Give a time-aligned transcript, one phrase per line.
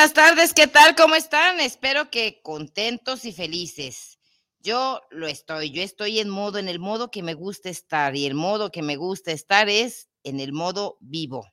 [0.00, 0.96] buenas tardes, ¿qué tal?
[0.96, 1.60] ¿Cómo están?
[1.60, 4.18] Espero que contentos y felices.
[4.60, 8.24] Yo lo estoy, yo estoy en modo, en el modo que me gusta estar y
[8.24, 11.46] el modo que me gusta estar es en el modo vivo.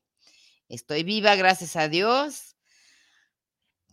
[0.70, 2.56] Estoy viva, gracias a Dios.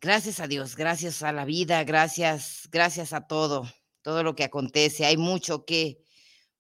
[0.00, 3.68] Gracias a Dios, gracias a la vida, gracias, gracias a todo,
[4.02, 5.04] todo lo que acontece.
[5.04, 5.98] Hay mucho que,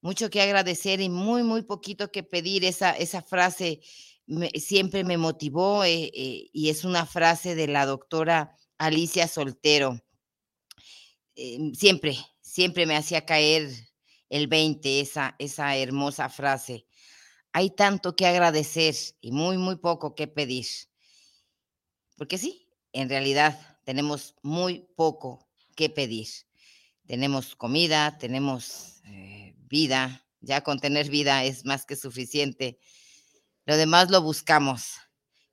[0.00, 2.64] mucho que agradecer y muy, muy poquito que pedir.
[2.64, 3.82] Esa, esa frase
[4.54, 10.00] siempre me motivó eh, eh, y es una frase de la doctora Alicia Soltero.
[11.34, 13.70] Em, siempre, siempre me hacía caer
[14.30, 16.86] el 20 esa, esa hermosa frase.
[17.52, 20.66] Hay tanto que agradecer y muy, muy poco que pedir.
[22.16, 26.28] Porque sí, en realidad tenemos muy poco que pedir.
[27.06, 32.78] Tenemos comida, tenemos eh, vida, ya con tener vida es más que suficiente
[33.66, 34.94] lo demás lo buscamos,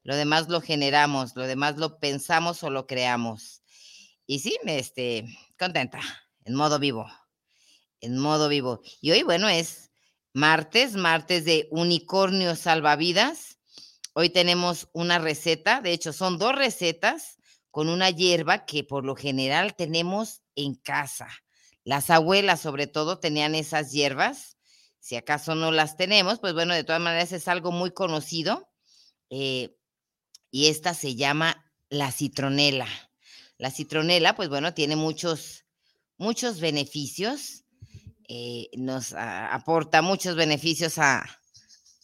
[0.04, 3.62] lo demás lo generamos, lo demás lo pensamos o lo creamos.
[4.26, 5.26] Y sí, este,
[5.58, 6.00] contenta,
[6.46, 7.08] en modo vivo,
[8.00, 8.82] en modo vivo.
[9.02, 9.92] Y hoy, bueno, es
[10.34, 13.60] martes, martes de unicornio salvavidas.
[14.14, 17.38] Hoy tenemos una receta, de hecho son dos recetas
[17.70, 21.30] con una hierba que por lo general tenemos en casa.
[21.86, 24.58] Las abuelas sobre todo tenían esas hierbas
[25.02, 28.70] si acaso no las tenemos, pues bueno, de todas maneras es algo muy conocido.
[29.32, 29.76] Eh,
[30.52, 32.88] y esta se llama la citronela.
[33.58, 35.66] La citronela, pues bueno, tiene muchos,
[36.18, 37.64] muchos beneficios.
[38.30, 41.26] Eh, nos aporta muchos beneficios a,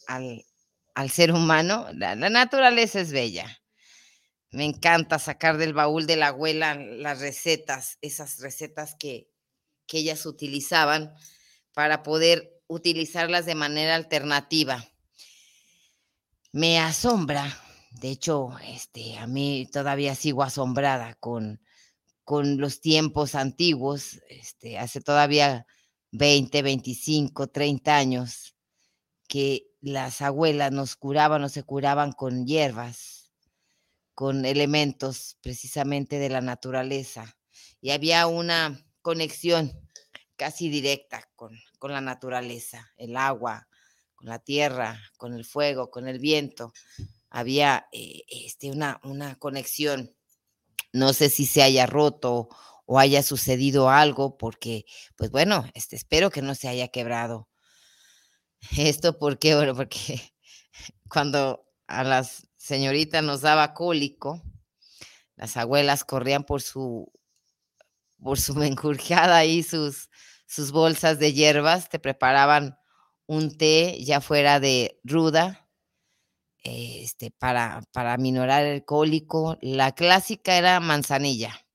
[0.08, 1.86] al, ser humano.
[1.94, 3.62] La, naturaleza es bella.
[4.50, 9.30] Me encanta sacar del baúl de la abuela las recetas, esas recetas que,
[9.86, 11.14] que ellas utilizaban
[11.74, 14.86] para poder utilizarlas de manera alternativa.
[16.52, 17.58] Me asombra,
[17.90, 21.60] de hecho, este, a mí todavía sigo asombrada con,
[22.24, 25.66] con los tiempos antiguos, este, hace todavía
[26.12, 28.54] 20, 25, 30 años,
[29.26, 33.30] que las abuelas nos curaban o se curaban con hierbas,
[34.14, 37.36] con elementos precisamente de la naturaleza.
[37.80, 39.72] Y había una conexión
[40.36, 43.68] casi directa con, con la naturaleza, el agua,
[44.14, 46.72] con la tierra, con el fuego, con el viento.
[47.30, 50.14] Había eh, este, una, una conexión.
[50.92, 52.48] No sé si se haya roto
[52.86, 54.86] o haya sucedido algo, porque,
[55.16, 57.48] pues bueno, este, espero que no se haya quebrado.
[58.76, 60.34] Esto porque, bueno, porque
[61.08, 64.42] cuando a las señoritas nos daba cólico,
[65.36, 67.12] las abuelas corrían por su,
[68.20, 70.08] por su menjurjada y sus,
[70.48, 72.78] sus bolsas de hierbas, te preparaban
[73.26, 75.68] un té ya fuera de ruda,
[76.64, 79.58] este, para, para minorar el cólico.
[79.60, 81.66] La clásica era manzanilla.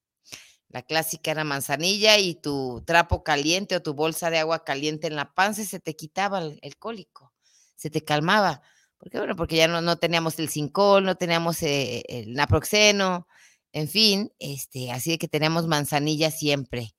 [0.70, 5.16] La clásica era manzanilla y tu trapo caliente o tu bolsa de agua caliente en
[5.16, 7.32] la panza se te quitaba el, cólico,
[7.76, 8.64] se te calmaba.
[8.98, 13.28] Porque, bueno, porque ya no, no teníamos el cincol, no teníamos eh, el naproxeno,
[13.72, 16.96] en fin, este, así de que teníamos manzanilla siempre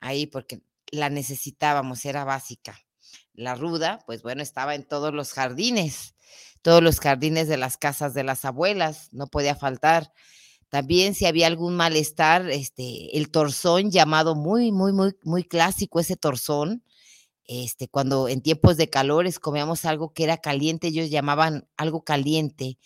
[0.00, 0.60] ahí, porque
[0.92, 2.78] la necesitábamos, era básica.
[3.34, 6.14] La ruda, pues bueno, estaba en todos los jardines,
[6.60, 10.12] todos los jardines de las casas de las abuelas, no podía faltar.
[10.68, 16.16] También si había algún malestar, este, el torzón llamado muy, muy, muy, muy clásico, ese
[16.16, 16.84] torzón,
[17.44, 22.78] este, cuando en tiempos de calores comíamos algo que era caliente, ellos llamaban algo caliente,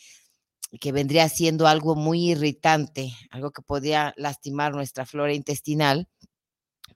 [0.81, 6.09] que vendría siendo algo muy irritante, algo que podía lastimar nuestra flora intestinal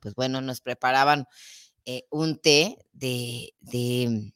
[0.01, 1.27] pues bueno, nos preparaban
[1.87, 4.33] eh, un té de, de,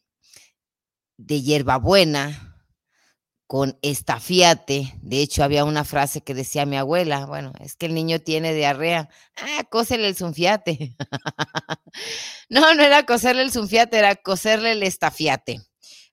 [1.43, 2.63] hierbabuena
[3.47, 4.95] con estafiate.
[5.03, 8.55] De hecho, había una frase que decía mi abuela, bueno, es que el niño tiene
[8.55, 9.09] diarrea.
[9.37, 10.97] Ah, cósele el sunfiate.
[12.49, 15.61] no, no era coserle el sunfiate, era coserle el estafiate.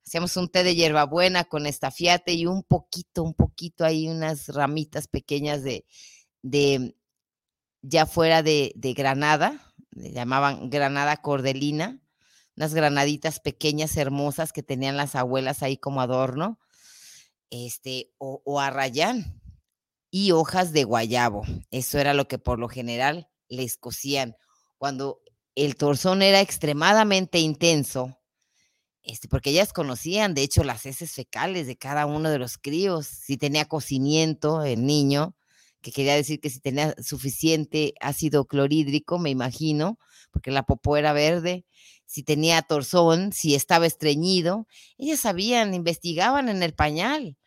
[0.06, 5.07] Hacíamos un té de hierbabuena con estafiate y un poquito, un poquito ahí, unas ramitas
[5.07, 5.86] pequeñas de,
[6.42, 6.95] de,
[7.81, 12.01] ya fuera de, granada, le llamaban granada cordelina,
[12.56, 16.60] unas granaditas pequeñas, hermosas que tenían las abuelas ahí como adorno,
[17.50, 19.42] este, o, o arrayán
[20.10, 21.44] y hojas de guayabo.
[21.72, 24.36] Eso era lo que por lo general les cocían.
[24.78, 25.22] cuando
[25.54, 28.18] el torzón era extremadamente intenso,
[29.04, 33.07] este, porque ellas conocían, de hecho, las heces fecales de cada uno de los críos,
[33.07, 35.36] si tenía cocimiento el niño,
[35.81, 40.00] que quería decir que si tenía suficiente ácido clorhídrico, me imagino,
[40.31, 41.66] porque la popó era verde,
[42.06, 44.68] si tenía torzón, si estaba estreñido,
[44.98, 47.38] ellas sabían, investigaban en el pañal,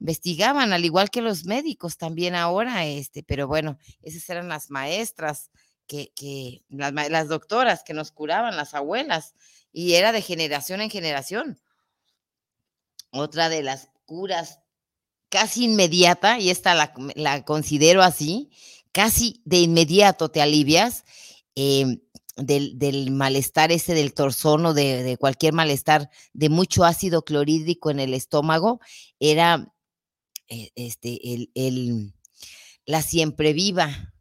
[0.00, 5.50] investigaban, al igual que los médicos también ahora, este, pero bueno, esas eran las maestras,
[5.86, 9.34] que, las doctoras que nos curaban, las abuelas,
[9.72, 11.60] y era de generación en generación.
[13.10, 14.60] Otra de las curas
[15.34, 16.76] casi inmediata, y esta
[17.16, 18.52] la, considero así,
[18.92, 21.02] casi de inmediato te alivias
[21.56, 21.98] em,
[22.36, 28.14] del, malestar ese del torzón o de, cualquier malestar de mucho ácido clorhídrico en el
[28.14, 28.78] estómago,
[29.18, 29.74] era
[30.46, 31.18] eh, este,
[31.56, 32.14] el,
[32.86, 34.14] la siempre viva.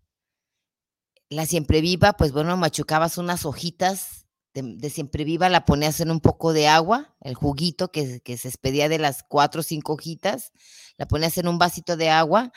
[1.30, 4.23] La siempre viva, pues bueno, machucabas unas hojitas
[4.54, 8.48] de, siempre viva, la ponías en un poco de agua, el juguito que, que se
[8.48, 10.52] expedía de las cuatro o cinco hojitas,
[10.98, 12.52] la ponías en un vasito de agua,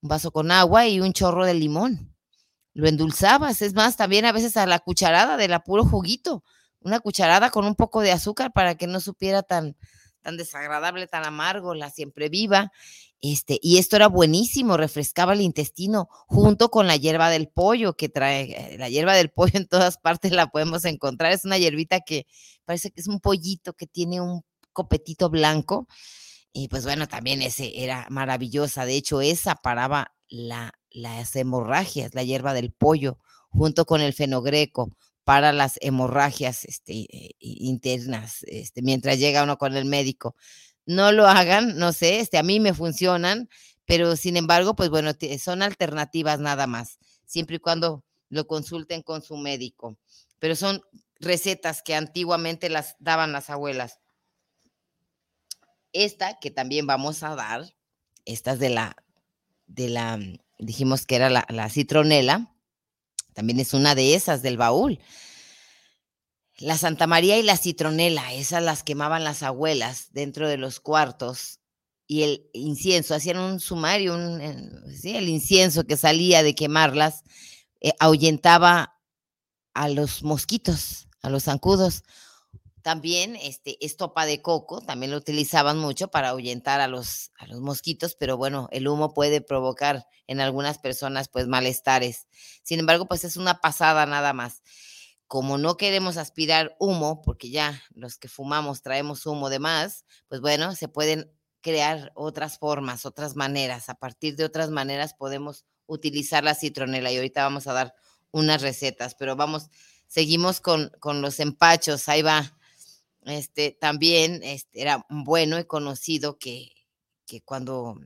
[0.00, 2.14] un vaso con agua y un chorro de limón.
[2.72, 6.42] Lo endulzabas, es más, también a veces a la cucharada del puro juguito,
[6.80, 9.76] una cucharada con un poco de azúcar para que no supiera tan,
[10.24, 12.72] tan desagradable, tan amargo, la siempre viva.
[13.20, 18.08] Este, y esto era buenísimo, refrescaba el intestino junto con la hierba del pollo que
[18.08, 22.00] trae, eh, la hierba del pollo en todas partes la podemos encontrar, es una hierbita
[22.00, 22.26] que
[22.66, 24.42] parece que es un pollito que tiene un
[24.74, 25.86] copetito blanco
[26.52, 32.24] y pues bueno, también ese era maravillosa, de hecho esa paraba la, las hemorragias, la
[32.24, 33.18] hierba del pollo
[33.48, 34.90] junto con el fenogreco
[35.24, 40.36] para las hemorragias este, eh, internas, este, mientras llega uno con el médico
[40.86, 43.48] no lo hagan, no sé, este, a mí me funcionan,
[43.86, 49.22] pero sin embargo, pues bueno, son alternativas nada más, siempre y cuando lo consulten con
[49.22, 49.98] su médico.
[50.38, 50.82] Pero son
[51.20, 54.00] recetas que antiguamente las daban las abuelas.
[55.92, 57.64] Esta que también vamos a dar,
[58.24, 58.96] esta es de la,
[59.66, 60.18] de la,
[60.58, 62.53] dijimos que era la, la citronela,
[63.34, 64.98] también es una de esas del baúl.
[66.58, 71.60] La Santa María y la citronela, esas las quemaban las abuelas dentro de los cuartos
[72.06, 74.16] y el incienso, hacían un sumario,
[74.94, 75.16] ¿sí?
[75.16, 77.24] el incienso que salía de quemarlas
[77.80, 78.94] eh, ahuyentaba
[79.74, 82.02] a los mosquitos, a los zancudos.
[82.84, 87.62] También este, estopa de coco, también lo utilizaban mucho para ahuyentar a los, a los
[87.62, 92.28] mosquitos, pero bueno, el humo puede provocar en algunas personas pues malestares.
[92.62, 94.60] Sin embargo, pues es una pasada nada más
[95.26, 100.42] como no queremos aspirar humo, porque ya los que fumamos traemos humo de más, pues
[100.42, 101.32] bueno, se pueden
[101.62, 103.88] crear otras formas, otras maneras.
[103.88, 107.94] A partir de otras maneras podemos utilizar la citronela y ahorita vamos a dar
[108.30, 109.70] unas recetas, pero vamos,
[110.06, 112.58] seguimos con, con los empachos, ahí va.
[113.26, 116.70] Este también este, era bueno y conocido que,
[117.26, 117.96] que cuando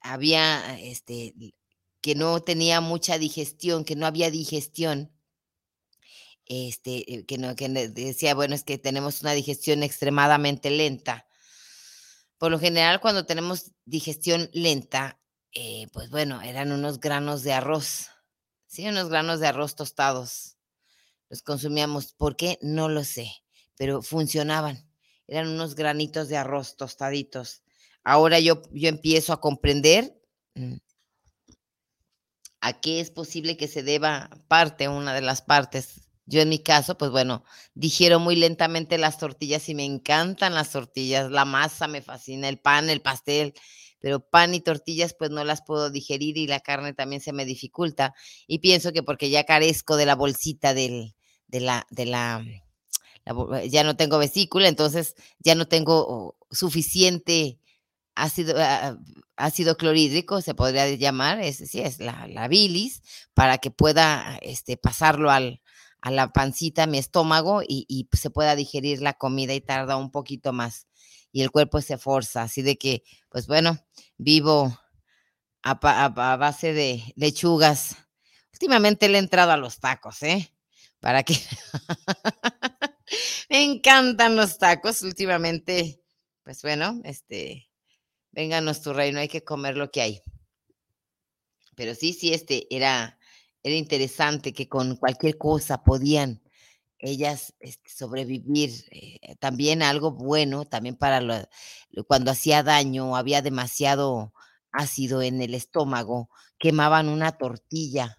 [0.00, 1.34] había este
[2.00, 5.12] que no tenía mucha digestión, que no había digestión,
[6.46, 11.26] este, eh, que, no, que decía, bueno, es que tenemos una digestión extremadamente lenta.
[12.38, 15.20] Por lo general, cuando tenemos digestión lenta,
[15.52, 18.08] eh, pues bueno, eran unos granos de arroz,
[18.66, 20.56] sí, unos granos de arroz tostados.
[21.28, 22.12] Los consumíamos.
[22.14, 22.58] ¿Por qué?
[22.62, 23.30] No lo sé,
[23.80, 24.86] pero funcionaban.
[25.26, 27.62] Eran unos granitos de arroz tostaditos.
[28.04, 30.20] Ahora yo, yo empiezo a comprender
[30.54, 30.76] mm,
[32.60, 36.58] a qué es posible que se deba parte, una de las partes yo en mi
[36.60, 37.42] caso, pues bueno,
[37.74, 42.60] digiero muy lentamente las tortillas y me encantan las tortillas, la masa me fascina, el
[42.60, 43.54] pan, el pastel,
[43.98, 47.46] pero pan y tortillas pues no las puedo digerir y la carne también se me
[47.46, 48.14] dificulta
[48.46, 51.16] y pienso que porque ya carezco de la bolsita del,
[51.48, 52.44] de la, de la,
[53.68, 57.58] ya no tengo vesícula, entonces ya no tengo suficiente
[58.14, 58.96] ácido, ah,
[59.36, 63.02] ácido clorhídrico, se podría llamar, es, sí, es la, la bilis,
[63.34, 65.60] para que pueda este, pasarlo al,
[66.00, 70.10] a la pancita, a mi estómago y, se pueda digerir la comida y tarda un
[70.10, 70.86] poquito más
[71.32, 72.42] y el cuerpo se forza.
[72.42, 73.78] Así de que, pues bueno,
[74.16, 74.78] vivo
[75.62, 75.74] a,
[76.36, 77.96] base de lechugas.
[78.52, 80.52] Últimamente le he entrado a los tacos, ¿eh?
[81.00, 81.34] Para que...
[83.48, 86.00] Me encantan los tacos últimamente.
[86.42, 87.68] Pues bueno, este,
[88.32, 90.22] vénganos tu reino, hay que comer lo que hay.
[91.76, 93.18] Pero sí, sí, este era
[93.62, 96.42] era interesante que con cualquier cosa podían
[96.98, 98.70] ellas este, sobrevivir.
[98.90, 101.48] Eh, también algo bueno, también para
[102.06, 104.32] cuando hacía daño, había demasiado
[104.72, 108.16] ácido en el estómago, quemaban una tortilla.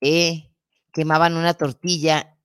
[0.00, 0.50] ¿eh?
[0.92, 2.36] quemaban una tortilla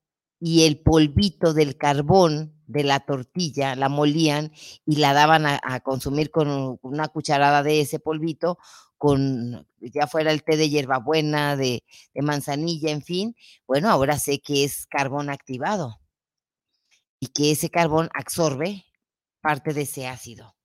[0.48, 4.52] y el polvito del carbón de la tortilla la molían
[4.86, 8.60] y la daban a, consumir con una cucharada de ese polvito,
[8.96, 11.84] con ya fuera el té de hierbabuena, de,
[12.14, 13.36] manzanilla, en fin.
[13.66, 16.00] Bueno, ahora sé que es carbón activado
[17.20, 18.86] y que ese carbón absorbe
[19.42, 20.56] parte de ese ácido,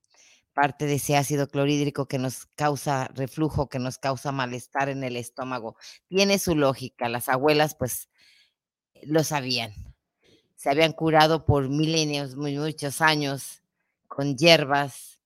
[0.53, 5.17] parte de ese ácido clorhídrico que nos causa reflujo, que nos causa malestar en el
[5.17, 5.77] estómago.
[6.07, 8.11] Tiene su lógica, las abuelas pues
[9.03, 9.73] lo sabían.
[10.57, 13.63] Se habían curado por milenios, muy, muchos años,
[14.09, 15.21] con hierbas,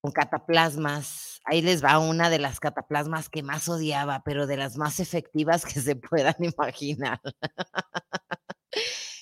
[0.00, 1.40] con cataplasmas.
[1.44, 5.64] Ahí les va una de las cataplasmas que más odiaba, pero de las más efectivas
[5.64, 7.20] que se puedan imaginar.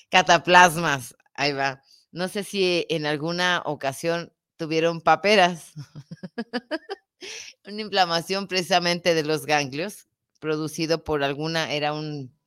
[0.09, 1.81] cataplasmas, ahí va.
[2.11, 5.73] No sé si en alguna ocasión tuvieron paperas.
[7.65, 10.07] una inflamación precisamente de los ganglios,
[10.39, 12.38] producido por alguna, era un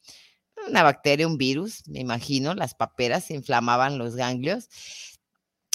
[0.69, 4.69] una bacteria, un virus, me imagino, las paperas inflamaban los ganglios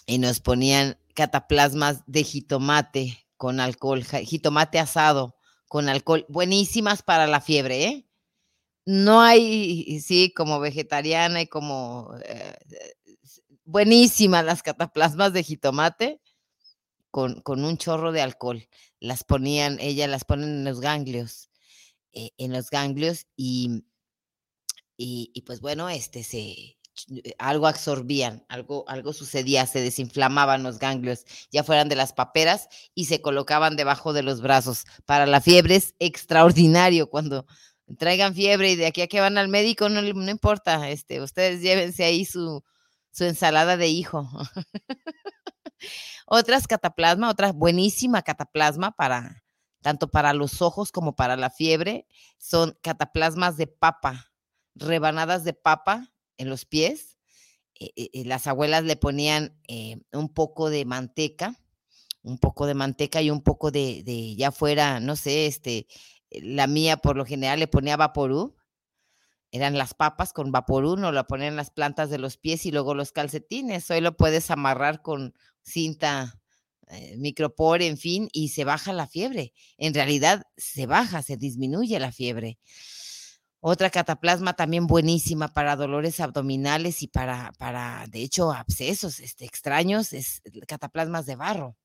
[0.05, 5.35] y nos ponían cataplasmas de jitomate con alcohol, jitomate asado
[5.67, 8.07] con alcohol, buenísimas para la fiebre, ¿eh?
[8.85, 12.57] No hay, sí, como vegetariana y como eh,
[13.65, 16.21] buenísimas las cataplasmas de jitomate
[17.11, 18.65] con, con, un chorro de alcohol.
[19.01, 21.49] Las ponían, ellas las ponen en los ganglios,
[22.13, 23.83] eh, en los ganglios y
[24.97, 31.25] y, pues bueno, este se eh, algo absorbían, algo, algo sucedía, se desinflamaban los ganglios,
[31.51, 34.85] ya fueran de las paperas y se colocaban debajo de los brazos.
[35.05, 37.45] Para la fiebre es extraordinario cuando
[37.99, 41.61] traigan fiebre y de aquí a que van al médico, no, no importa, este, ustedes
[41.61, 42.63] llévense ahí su,
[43.11, 44.27] su ensalada de hijo.
[46.25, 49.43] Otras cataplasma, otra buenísima cataplasma para
[49.81, 54.31] tanto para los ojos como para la fiebre, son cataplasmas de papa
[54.79, 57.17] rebanadas de papa en los pies.
[57.79, 59.59] Eh, eh, eh, las abuelas le ponían
[60.11, 61.59] un poco de manteca,
[62.23, 65.87] un poco de manteca y un poco de, de, ya fuera, no sé, este,
[66.31, 68.55] la mía por lo general le ponía vaporú,
[69.51, 72.93] eran las papas con vaporú, no lo ponían las plantas de los pies y luego
[72.93, 73.89] los calcetines.
[73.89, 76.41] Hoy lo puedes amarrar con cinta
[77.17, 79.53] micropore, en fin, y se baja la fiebre.
[79.77, 82.59] En realidad se baja, se disminuye la fiebre.
[83.59, 90.13] Otra cataplasma también buenísima para dolores abdominales y para, para de hecho, abscesos este, extraños,
[90.13, 91.75] es cataplasmas de barro.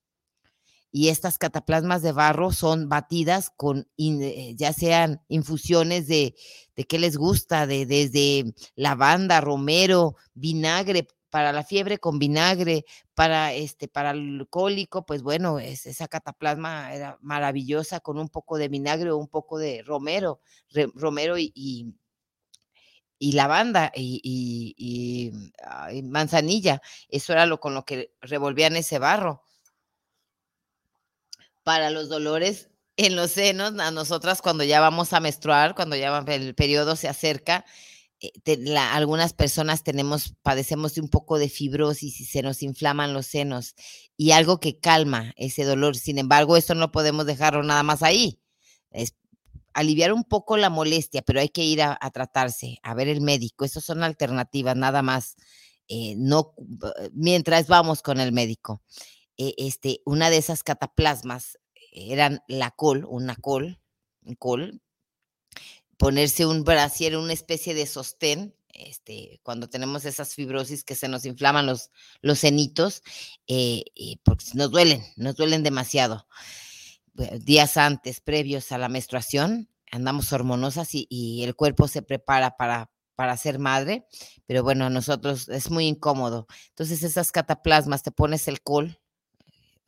[0.95, 6.35] Y estas cataplasmas de barro son batidas con, eh, ya sean infusiones de,
[6.77, 12.85] de qué les gusta, de, desde lavanda, romero, vinagre, para la fiebre con vinagre,
[13.15, 18.59] para este, para el cólico, pues bueno, es, esa cataplasma era maravillosa con un poco
[18.59, 20.41] de vinagre o un poco de romero,
[20.95, 21.51] romero y,
[23.19, 25.33] y, lavanda y,
[26.05, 26.83] manzanilla.
[27.09, 29.43] Eso era lo con lo que revolvían ese barro.
[31.63, 36.15] Para los dolores en los senos, a nosotras cuando ya vamos a menstruar, cuando ya
[36.29, 37.65] el periodo se acerca,
[38.23, 43.27] eh, algunas personas tenemos, padecemos de un poco de fibrosis y se nos inflaman los
[43.27, 43.75] senos
[44.17, 45.97] y algo que calma ese dolor.
[45.97, 48.41] Sin embargo, eso no podemos dejarlo nada más ahí.
[48.91, 49.17] Es
[49.75, 53.65] aliviar un poco la molestia, pero hay que ir a, tratarse, a ver el médico.
[53.65, 55.35] Esas son alternativas, nada más.
[55.89, 56.55] Eh, no,
[57.13, 58.83] mientras vamos con el médico.
[59.37, 61.59] Eh, este, una de esas cataplasmas
[61.91, 63.81] eran la col, una col,
[64.39, 64.81] col,
[66.03, 71.25] ponerse un brasier, una especie de sostén, este, cuando tenemos esas fibrosis que se nos
[71.25, 71.93] inflaman los,
[72.23, 73.05] los cenitos,
[73.47, 73.85] eh,
[74.25, 76.27] porque nos duelen, nos duelen demasiado.
[77.15, 83.37] Días antes, previos a la menstruación, andamos hormonosas y, el cuerpo se prepara para, para
[83.37, 84.05] ser madre,
[84.45, 86.49] pero bueno, a nosotros es muy incómodo.
[86.71, 88.99] Entonces esas cataplasmas, te pones el col,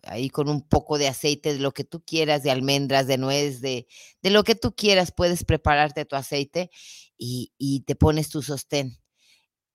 [0.07, 3.61] ahí con un poco de aceite, de lo que tú quieras, de almendras, de nuez,
[3.61, 3.87] de,
[4.23, 6.71] de lo que tú quieras, puedes prepararte tu aceite
[7.17, 8.99] y, y, te pones tu sostén.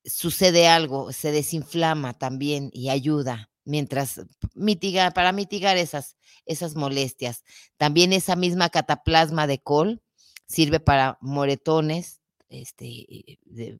[0.06, 4.22] Sucede algo, se desinflama también y ayuda mientras
[4.56, 7.44] mitiga, para mitigar esas, esas molestias.
[7.78, 10.02] También esa misma cataplasma de col
[10.48, 13.80] sirve para moretones, este, de,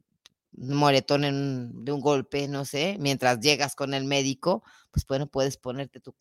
[0.68, 6.00] moretón de un golpe, no sé, mientras llegas con el médico, pues bueno, puedes ponerte
[6.00, 6.14] tu,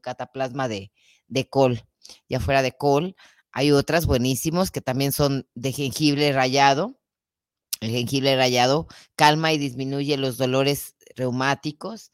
[0.00, 0.92] cataplasma de,
[1.28, 1.82] de, col.
[2.28, 3.16] Ya fuera de col,
[3.52, 6.98] hay otras buenísimos que también son de jengibre rayado.
[7.80, 12.10] El jengibre rayado calma y disminuye los dolores reumáticos.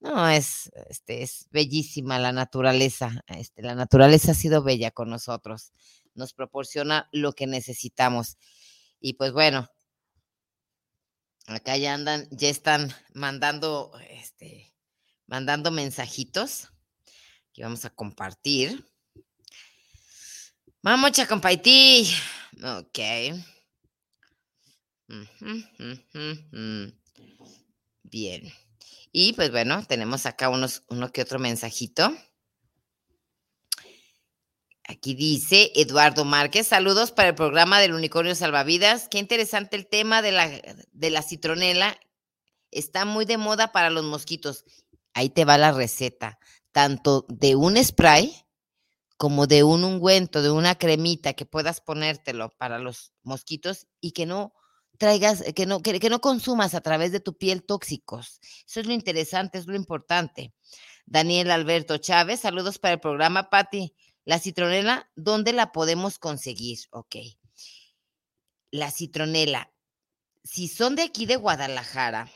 [0.00, 3.22] No, es, este, es bellísima la naturaleza.
[3.28, 5.72] Este, la naturaleza ha sido bella con nosotros.
[6.14, 8.38] Nos proporciona lo que necesitamos.
[8.98, 9.68] Y pues bueno,
[11.54, 14.74] acá ya andan, ya están mandando, este,
[15.26, 16.68] mandando mensajitos
[17.52, 18.84] que vamos a compartir.
[20.82, 22.06] Vamos a compartir.
[22.62, 22.98] Ok.
[28.02, 28.52] Bien.
[29.12, 32.16] Y pues bueno, tenemos acá unos, uno que otro mensajito.
[34.90, 39.06] Aquí dice Eduardo Márquez, saludos para el programa del Unicornio Salvavidas.
[39.08, 40.50] Qué interesante el tema de la,
[40.90, 41.96] de la citronela.
[42.72, 44.64] Está muy de moda para los mosquitos.
[45.14, 46.40] Ahí te va la receta,
[46.72, 48.34] tanto de un spray
[49.16, 54.26] como de un ungüento, de una cremita que puedas ponértelo para los mosquitos y que
[54.26, 54.54] no
[54.98, 58.40] traigas, que no, que, no consumas a través de tu piel tóxicos.
[58.66, 60.52] Eso es lo interesante, es lo importante.
[61.06, 63.94] Daniel Alberto Chávez, saludos para el programa, Patti.
[64.24, 66.78] La citronela, ¿dónde la podemos conseguir?
[66.90, 67.16] Ok.
[68.70, 69.72] La citronela,
[70.44, 72.30] si son de aquí de Guadalajara,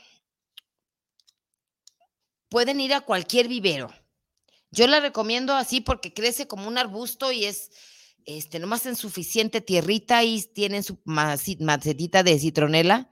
[2.49, 3.91] pueden ir a cualquier vivero
[4.75, 7.71] yo la recomiendo así porque crece como un arbusto y es
[8.25, 13.09] este, nomás en suficiente tierrita y tienen su macetita de citronela.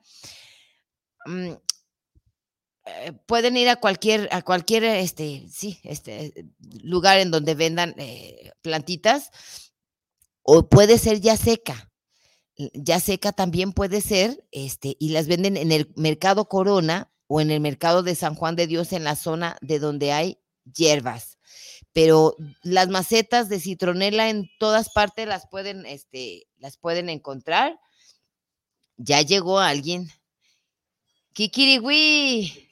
[2.85, 6.47] Eh, pueden ir a cualquier, a cualquier este, sí, este,
[6.83, 9.31] lugar en donde vendan eh, plantitas
[10.41, 11.89] o puede ser ya seca.
[12.55, 17.49] Ya seca también puede ser, este, y las venden en el mercado Corona o en
[17.49, 20.39] el mercado de San Juan de Dios en la zona de donde hay
[20.71, 21.33] hierbas
[21.93, 27.79] pero las macetas de citronela en todas partes las pueden, este, las pueden encontrar.
[28.97, 30.09] Ya llegó alguien.
[31.33, 32.62] Kikiriwi.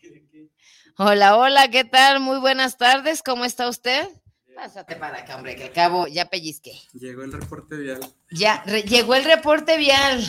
[0.98, 2.20] Hola, hola, ¿qué tal?
[2.20, 4.08] Muy buenas tardes, ¿cómo está usted?
[4.56, 6.74] Pásate para acá, hombre, que al cabo ya pellizqué.
[6.94, 8.00] Llegó el reporte vial.
[8.30, 10.22] Ya, llegó el reporte vial.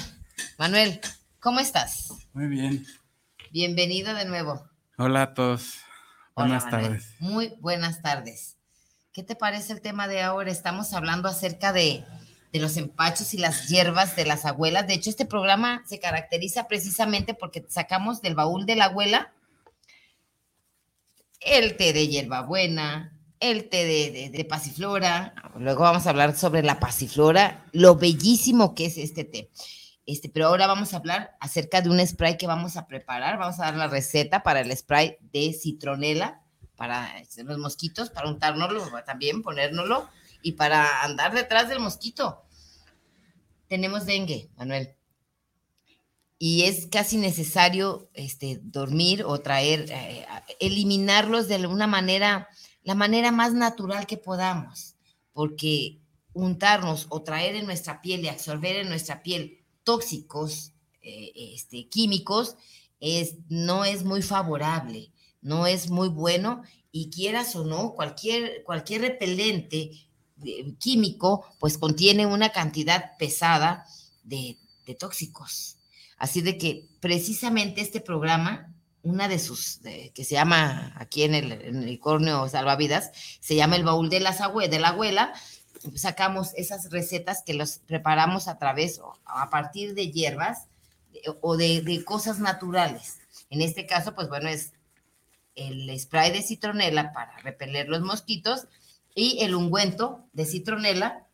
[0.58, 1.00] Manuel,
[1.40, 2.12] ¿cómo estás?
[2.32, 2.86] Muy bien.
[3.50, 4.62] Bienvenido de nuevo.
[4.98, 5.78] Hola a todos.
[6.36, 7.16] Buenas tardes.
[7.18, 8.56] Muy buenas tardes.
[9.12, 10.50] ¿Qué te parece el tema de ahora?
[10.50, 12.04] Estamos hablando acerca de,
[12.52, 14.86] los empachos y las hierbas de las abuelas.
[14.86, 19.32] De hecho, este programa se caracteriza precisamente porque sacamos del baúl de la abuela
[21.44, 25.34] el té de hierbabuena, el té de, de, pasiflora.
[25.56, 29.50] Luego vamos a hablar sobre la pasiflora, lo bellísimo que es este té.
[30.06, 33.38] Este, pero ahora vamos a hablar acerca de un spray que vamos a preparar.
[33.38, 36.42] Vamos a dar la receta para el spray de citronela
[36.82, 40.08] para los mosquitos, para untárnoslo también, ponérnoslo
[40.42, 42.42] y para andar detrás del mosquito.
[43.68, 44.96] Tenemos dengue, Manuel.
[46.42, 50.26] Y es casi necesario este, dormir o traer, eh,
[50.58, 52.48] eliminarlos de una manera,
[52.82, 54.96] la manera más natural que podamos,
[55.32, 56.00] porque
[56.32, 62.56] untarnos o traer en nuestra piel y absorber en nuestra piel tóxicos, eh, este, químicos,
[62.98, 69.02] es, no es muy favorable no es muy bueno y quieras o no, cualquier, cualquier
[69.02, 69.90] repelente
[70.44, 73.84] eh, químico pues contiene una cantidad pesada
[74.22, 74.56] de,
[74.98, 75.78] tóxicos.
[76.22, 79.80] Así de que precisamente este programa, una de sus,
[80.14, 84.38] que se llama aquí en el, en Corneo Salvavidas, se llama el baúl de, las
[84.38, 85.32] de la abuela,
[85.96, 90.68] sacamos esas recetas que los preparamos a través, a partir de hierbas
[91.40, 93.18] o de, de cosas naturales.
[93.50, 94.74] En este caso, pues bueno, es
[95.56, 98.68] el spray de citronela para repeler los mosquitos
[99.12, 101.26] y el ungüento de citronela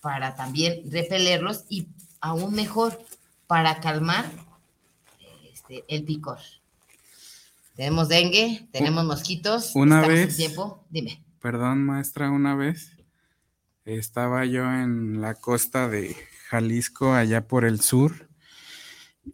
[0.00, 1.88] para también repelerlos y
[2.22, 3.04] aún mejor
[3.54, 4.28] para calmar
[5.52, 6.40] este, el picor.
[7.76, 9.76] Tenemos dengue, tenemos mosquitos.
[9.76, 10.36] Una vez.
[10.36, 10.84] Tiempo.
[10.90, 11.22] Dime.
[11.38, 12.96] Perdón, maestra, una vez
[13.84, 16.16] estaba yo en la costa de
[16.48, 18.28] Jalisco, allá por el sur,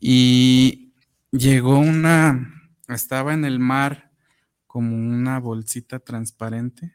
[0.00, 0.92] y
[1.30, 4.10] llegó una, estaba en el mar
[4.66, 6.94] como una bolsita transparente.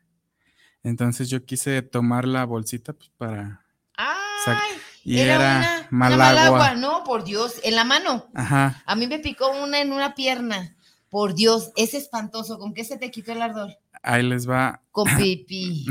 [0.84, 3.66] Entonces yo quise tomar la bolsita pues, para...
[3.98, 4.78] ¡Ay!
[5.08, 6.74] Y era, mal, agua.
[6.74, 8.28] No, por Dios, en la mano.
[8.34, 8.82] Ajá.
[8.88, 10.76] A mí me picó una en una pierna.
[11.10, 12.58] Por Dios, es espantoso.
[12.58, 13.78] ¿Con qué se te quitó el ardor?
[14.02, 14.82] Ahí les va.
[14.90, 15.86] Con pipí.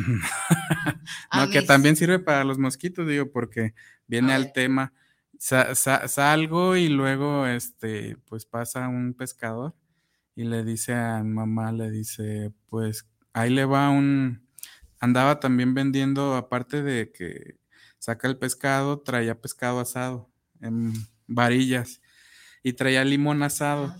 [1.32, 3.72] no, que también sirve para los mosquitos, digo, porque
[4.08, 4.92] viene al tema.
[5.38, 9.76] salgo y luego, este, pues pasa un pescador
[10.34, 14.44] y le dice a mamá, le dice, pues ahí le va un,
[14.98, 17.58] andaba también vendiendo, aparte de que
[18.04, 20.92] saca el pescado, traía pescado asado en
[21.26, 22.02] varillas
[22.62, 23.96] y traía limón asado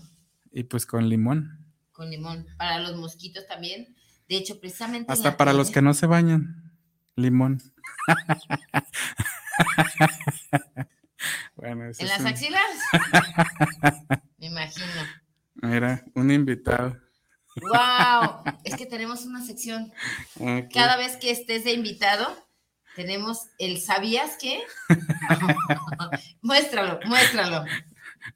[0.51, 1.65] y pues con limón.
[1.91, 3.95] Con limón, para los mosquitos también.
[4.29, 5.11] De hecho, precisamente...
[5.11, 6.71] Hasta para los que no se bañan,
[7.15, 7.61] limón.
[11.55, 12.61] Bueno, ¿En las axilas?
[14.37, 14.85] Me imagino.
[15.55, 16.99] Mira, un invitado.
[17.61, 18.43] ¡Wow!
[18.63, 19.91] Es que tenemos una sección.
[20.73, 22.44] Cada vez que estés de invitado,
[22.95, 24.63] tenemos el ¿sabías qué?
[26.41, 27.65] muéstralo, muéstralo.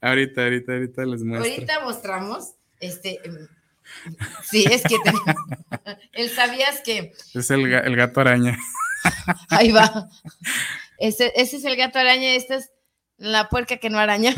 [0.01, 1.51] Ahorita, ahorita, ahorita les muestro.
[1.51, 3.47] Ahorita mostramos, este, em,
[4.43, 4.97] sí, es que
[6.13, 7.13] el ¿sabías qué?
[7.33, 8.57] Es el, gato araña.
[9.49, 10.09] Ahí va.
[10.97, 12.71] Ese, ese es el gato araña, esta es
[13.17, 14.35] la puerca que no araña.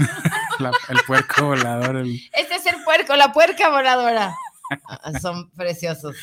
[0.89, 2.05] el puerco volador.
[2.33, 4.35] Este es el puerco, la puerca voladora.
[4.87, 6.15] Ah, son preciosos.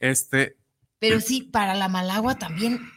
[0.00, 0.56] Este.
[0.98, 2.90] Pero sí, para la malagua también,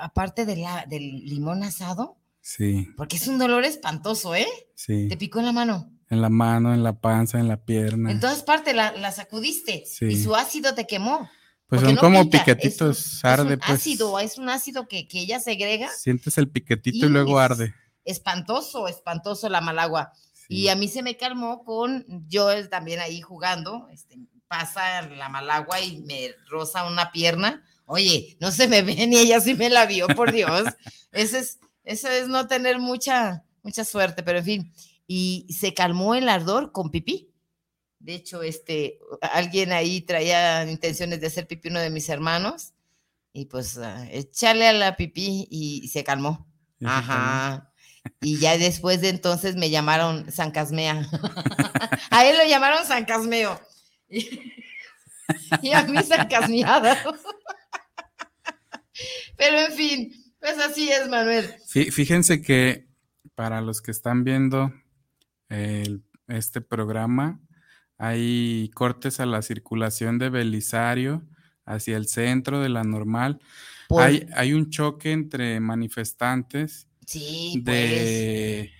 [0.00, 2.18] aparte de la, del limón asado.
[2.40, 2.88] Sí.
[2.96, 4.46] Porque es un dolor espantoso, ¿eh?
[4.74, 5.08] Sí.
[5.08, 5.90] ¿Te picó en la mano?
[6.10, 8.10] En la mano, en la panza, en la pierna.
[8.10, 9.84] En todas partes la, sacudiste.
[9.86, 10.06] Sí.
[10.06, 11.28] Y su ácido te quemó.
[11.66, 13.44] Pues son como piquetitos, arde.
[13.44, 13.70] Es un pues.
[13.70, 15.88] ácido, es un ácido que, ella segrega.
[15.88, 17.74] Sientes el piquetito y, luego arde.
[18.04, 20.12] Espantoso, espantoso la malagua.
[20.48, 25.80] Y a mí se me calmó con yo también ahí jugando, este, pasa la malagua
[25.80, 27.64] y me roza una pierna.
[27.86, 30.64] Oye, no se me ve ni ella sí me la vio, por Dios.
[31.12, 34.72] Eso es, eso es no tener mucha, mucha suerte, pero en fin.
[35.06, 37.30] Y se calmó el ardor con pipí.
[37.98, 42.72] De hecho, este, alguien ahí traía intenciones de hacer pipí uno de mis hermanos.
[43.32, 46.46] Y pues, uh, échale a la pipí y se calmó.
[46.84, 47.70] Ajá.
[48.20, 51.08] Y ya después de entonces me llamaron San Casmea.
[52.10, 53.60] a él lo llamaron San Casmeo.
[55.62, 57.02] Y, a mí San Casmeada.
[59.36, 61.54] Pero en fin, pues así es, Manuel.
[61.66, 62.86] Fíjense que
[63.34, 64.72] para los que están viendo
[66.28, 67.40] este programa,
[67.98, 71.22] hay cortes a la circulación de Belisario
[71.64, 73.40] hacia el centro de la normal.
[73.90, 78.70] Hay, hay un choque entre manifestantes Sí, de,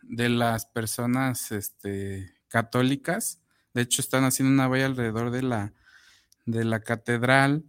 [0.00, 0.16] pues.
[0.16, 3.40] de las personas este, católicas.
[3.74, 5.72] De hecho, están haciendo una valla alrededor de la,
[6.46, 7.64] de la catedral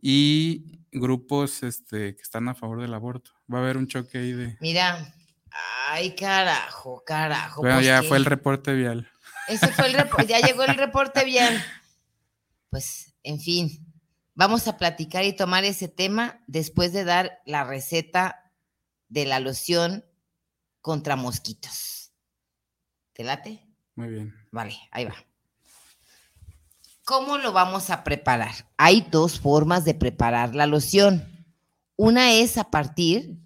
[0.00, 3.32] y grupos este, que están a favor del aborto.
[3.52, 4.56] Va a haber un choque ahí de.
[4.60, 5.14] Mira,
[5.90, 7.62] ay, carajo, carajo.
[7.62, 9.10] Bueno, ya fue el reporte vial.
[9.48, 11.62] Ese fue el reporte, ya llegó el reporte vial.
[12.70, 13.70] Pues, en fin,
[14.34, 18.52] vamos a platicar y tomar ese tema después de dar la receta
[19.08, 20.04] de la loción
[20.80, 22.12] contra mosquitos.
[23.14, 23.66] ¿Te late?
[23.94, 24.34] Muy bien.
[24.52, 25.27] Vale, ahí va.
[27.08, 28.68] ¿Cómo lo vamos a preparar?
[28.76, 31.46] Hay dos formas de preparar la loción.
[31.96, 33.38] Una es a partir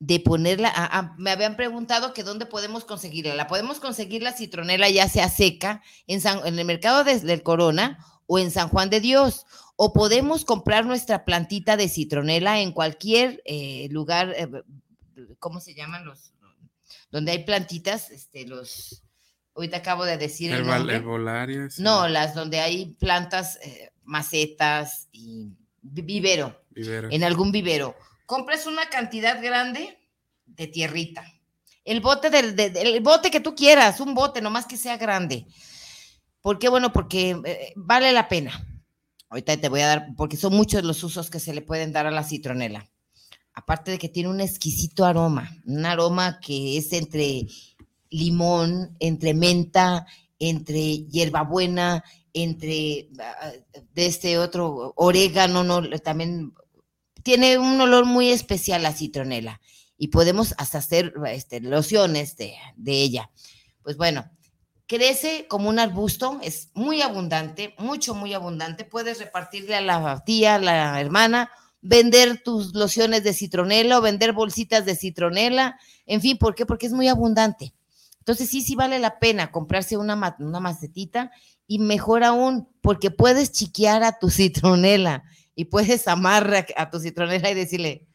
[0.00, 3.36] de ponerla, me habían preguntado que dónde podemos conseguirla.
[3.36, 8.40] La podemos conseguir la citronela ya sea seca en, en el mercado del Corona o
[8.40, 13.86] en San Juan de Dios o podemos comprar nuestra plantita de citronela en cualquier eh,
[13.92, 14.48] lugar, eh,
[15.38, 16.32] ¿cómo se llaman los?
[17.12, 19.05] Donde hay plantitas, este, los,
[19.56, 20.64] ahorita acabo de decir el,
[21.78, 25.48] No, las donde hay plantas, eh, macetas y
[25.82, 27.08] vivero, vivero.
[27.10, 27.96] En algún vivero.
[28.26, 29.98] Compras una cantidad grande
[30.44, 31.24] de tierrita.
[31.84, 35.46] El bote del, el bote que tú quieras, un bote, nomás que sea grande.
[36.40, 36.68] ¿Por qué?
[36.68, 38.64] Bueno, porque vale la pena
[39.28, 42.06] Ahorita te voy a dar, porque son muchos los usos que se le pueden dar
[42.06, 42.88] a la citronela.
[43.52, 47.46] Aparte de que tiene un exquisito aroma, un aroma que es entre
[48.10, 50.06] limón, entre menta,
[50.38, 53.52] entre hierbabuena, entre ah,
[53.94, 56.52] de este otro orégano, no, también
[57.22, 59.60] tiene un olor muy especial la citronela
[59.98, 63.30] y podemos hasta hacer este, lociones de, de ella.
[63.82, 64.30] Pues bueno,
[64.86, 68.84] crece como un arbusto, es muy abundante, mucho, muy abundante.
[68.84, 74.32] Puedes repartirle a la tía, a la hermana, vender tus lociones de citronela o vender
[74.32, 76.66] bolsitas de citronela, en fin, ¿por qué?
[76.66, 77.74] Porque es muy abundante.
[78.26, 81.30] Entonces sí, sí vale la pena comprarse una, una macetita
[81.68, 85.22] y mejor aún, porque puedes chiquear a tu citronela
[85.54, 88.08] y puedes amarrar a tu citronela y decirle,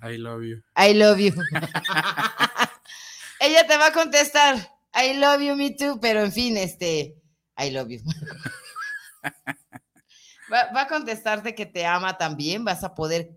[0.00, 0.62] I love you.
[0.76, 1.32] I love you.
[3.40, 4.54] Ella te va a contestar,
[4.94, 7.20] I love you, me too, pero en fin, este,
[7.56, 7.98] I love you.
[10.52, 13.32] va, a contestarte que te ama también, vas a poder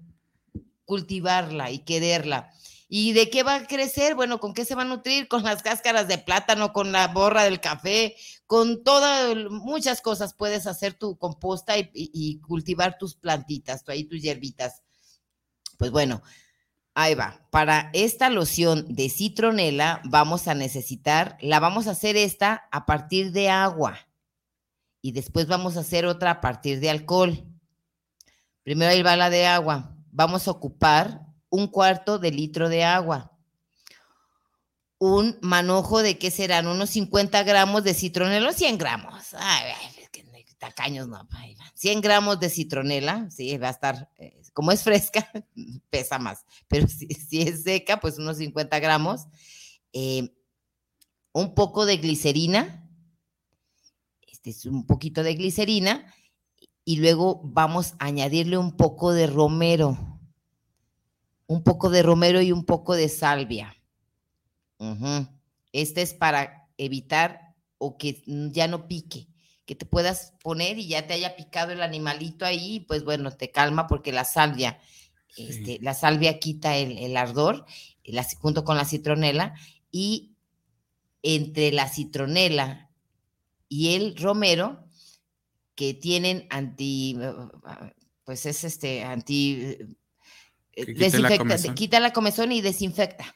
[0.86, 2.54] cultivarla y quererla.
[2.94, 4.16] ¿Y de qué va a crecer?
[4.16, 5.30] Bueno, ¿con qué se va a nutrir?
[5.30, 10.68] Con las cáscaras de plátano, con la borra del café, con todas, muchas cosas puedes
[10.68, 14.84] hacer tu composta y, cultivar tus plantitas, ahí tus hierbitas.
[15.78, 16.22] Pues bueno,
[16.94, 17.48] Ahí va.
[17.50, 23.32] Para esta loción de citronela vamos a necesitar, la vamos a hacer esta a partir
[23.32, 23.98] de agua
[25.02, 27.46] y después vamos a hacer otra a partir de alcohol.
[28.64, 29.96] Primero ahí va la de agua.
[30.12, 33.28] Vamos a ocupar un cuarto de litro de agua.
[34.98, 39.34] un manojo de qué serán, unos 50 gramos de citronela, 100 gramos.
[39.34, 39.74] Ay,
[40.62, 41.28] tacaños no,
[41.74, 45.28] 100 gramos de citronela, sí, va a estar, eh, como es fresca,
[45.90, 49.26] pesa más, pero si, es seca, pues unos 50 gramos.
[49.92, 50.38] Eh,
[51.34, 52.88] un poco de glicerina,
[54.32, 56.14] este es un poquito de glicerina,
[56.86, 60.11] y luego vamos a añadirle un poco de romero,
[61.52, 63.76] un poco de romero y un poco de salvia.
[65.74, 69.28] Este es para evitar o que ya no pique,
[69.66, 73.52] que te puedas poner y ya te haya picado el animalito ahí, pues bueno, te
[73.52, 74.80] calma porque la salvia,
[75.36, 77.66] este, la salvia quita el, ardor,
[78.40, 79.54] junto con la citronela,
[79.92, 80.38] y
[81.22, 82.90] entre la citronela
[83.68, 84.86] y el romero,
[85.76, 87.18] que tienen anti,
[88.24, 89.78] pues es este, anti,
[90.76, 93.36] desinfecta, quita la comezón y desinfecta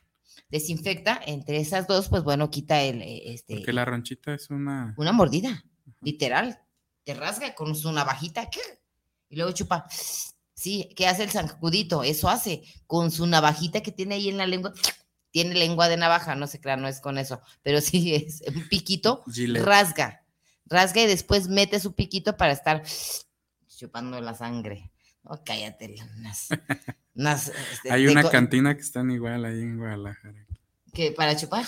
[0.50, 3.02] desinfecta, entre esas dos, pues bueno, quita el...
[3.02, 4.93] Eh, este, Porque la ronchita es una...
[4.98, 5.63] Una mordida,
[6.02, 6.62] literal.
[7.04, 8.62] Te rasga con su navajita, ¿qué?
[9.30, 9.86] Y luego chupa.
[10.54, 12.04] Sí, ¿qué hace el zancudito?
[12.04, 14.74] Eso hace, con su navajita que tiene ahí en la lengua.
[15.32, 18.69] Tiene lengua de navaja, no se crea, no es con eso, pero sí es un
[18.69, 19.21] piquito,
[19.56, 20.24] rasga,
[20.65, 22.84] rasga y después mete su piquito para estar
[23.67, 24.93] chupando la sangre.
[25.24, 25.95] Oh, cállate,
[27.15, 30.45] este, Hay una cantina que están igual ahí en Guadalajara.
[31.15, 31.65] ¿Para chupar?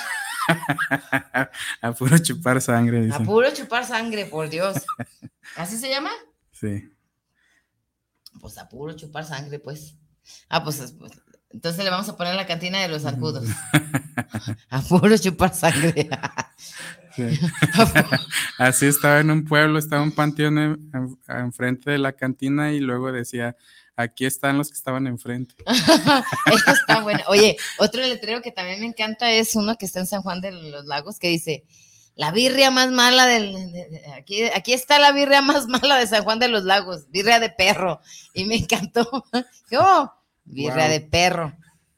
[1.82, 3.06] a puro chupar sangre.
[3.06, 3.22] Dicen.
[3.22, 4.78] A puro chupar sangre, por Dios.
[5.56, 6.12] ¿Así se llama?
[6.52, 6.90] Sí.
[8.40, 9.96] Pues a puro chupar sangre, pues.
[10.50, 11.12] Ah, pues, pues
[11.50, 13.48] entonces le vamos a poner la cantina de los zancudos.
[14.70, 16.10] a puro chupar sangre.
[18.58, 20.92] Así estaba en un pueblo, estaba un panteón
[21.28, 23.56] enfrente de la cantina y luego decía,
[23.98, 25.56] aquí están los que estaban enfrente.
[25.66, 27.20] Eso está bueno.
[27.28, 30.52] Oye, otro letrero que también me encanta es uno que está en San Juan de
[30.52, 31.66] los Lagos que dice,
[32.16, 33.56] la birria más mala del...
[34.16, 37.50] aquí, aquí está la birria más mala de San Juan de los Lagos, birria de
[37.50, 38.00] perro.
[38.34, 39.26] Y me encantó.
[39.70, 40.14] ¿Cómo?
[40.46, 41.54] Birria de perro.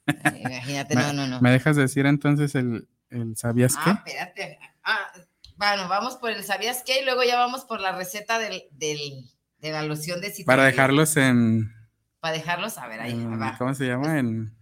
[0.07, 1.41] Imagínate, no, no, no.
[1.41, 2.87] ¿Me dejas decir entonces el,
[3.35, 3.89] ¿sabías qué?
[3.91, 4.59] Ah, espérate.
[4.83, 5.11] Ah,
[5.57, 7.01] bueno, vamos por el ¿sabías qué?
[7.01, 11.17] Y luego ya vamos por la receta del, del, de la loción de Para dejarlos
[11.17, 11.78] en...
[12.19, 13.55] Para dejarlos, a ver, ahí va.
[13.57, 14.19] ¿Cómo se llama?
[14.19, 14.53] En...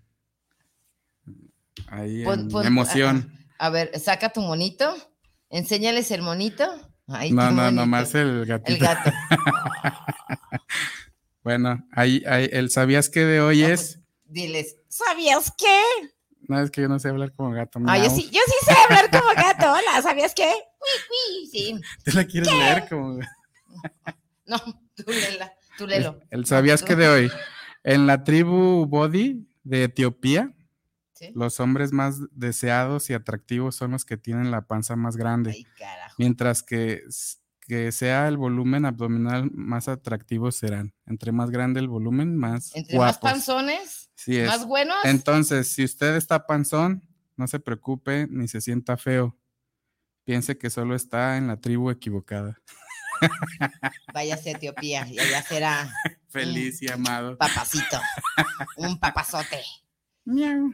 [1.88, 3.34] Ahí, en emoción.
[3.58, 4.96] A, ver, saca tu monito,
[5.50, 6.65] enséñales el monito.
[7.08, 8.74] no, no, nomás el gatito.
[8.74, 9.12] El gato.
[11.43, 13.96] bueno, ahí, ahí, el ¿sabías qué de hoy es?
[13.96, 15.82] Pues, diles, ¿sabías qué?
[16.48, 17.80] No, es que yo no sé hablar como gato.
[17.88, 19.72] Ah, yo sí, yo sí sé hablar como gato.
[19.72, 20.54] Hola, ¿sabías qué?
[21.52, 21.80] Sí.
[22.06, 23.20] ¿Tú la quieres leer como
[24.46, 24.58] No,
[24.96, 26.19] tú léela, tú léelo.
[26.29, 27.31] El, ¿Sabías qué de hoy?
[27.83, 30.53] En la tribu Bodi de Etiopía,
[31.33, 35.51] los hombres más deseados y atractivos son los que tienen la panza más grande.
[35.51, 36.15] Ay, carajo.
[36.17, 37.03] Mientras que,
[37.61, 40.93] que sea el volumen abdominal más atractivo serán.
[41.05, 44.07] Entre más grande el volumen, más Entre más panzones
[44.45, 44.97] ¿Más buenos?
[45.03, 47.03] Entonces, si usted está panzón,
[47.35, 49.37] no se preocupe ni se sienta feo.
[50.23, 52.57] Piense que solo está en la tribu equivocada.
[54.13, 55.93] Váyase a Etiopía y allá será.
[56.30, 57.38] Feliz y amado.
[57.38, 57.99] Papacito.
[58.77, 59.62] un papazote.
[60.25, 60.73] Miau.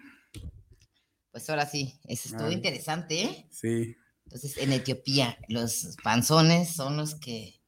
[1.31, 3.47] Pues ahora sí, eso estuvo interesante, ¿eh?
[3.49, 3.95] Sí.
[4.25, 7.61] Entonces, en Etiopía, los panzones son los que.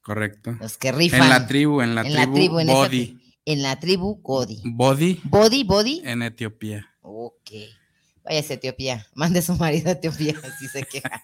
[0.00, 0.56] Correcto.
[0.60, 1.22] Los que rifan.
[1.22, 4.62] En la tribu, en la tribu, body en la tribu Godi.
[4.64, 5.20] Body.
[5.24, 6.02] Body, Body.
[6.04, 6.94] En Etiopía.
[7.00, 7.50] Ok.
[8.22, 9.06] Vaya a Etiopía.
[9.14, 11.22] Mande a su marido a Etiopía, así se queja.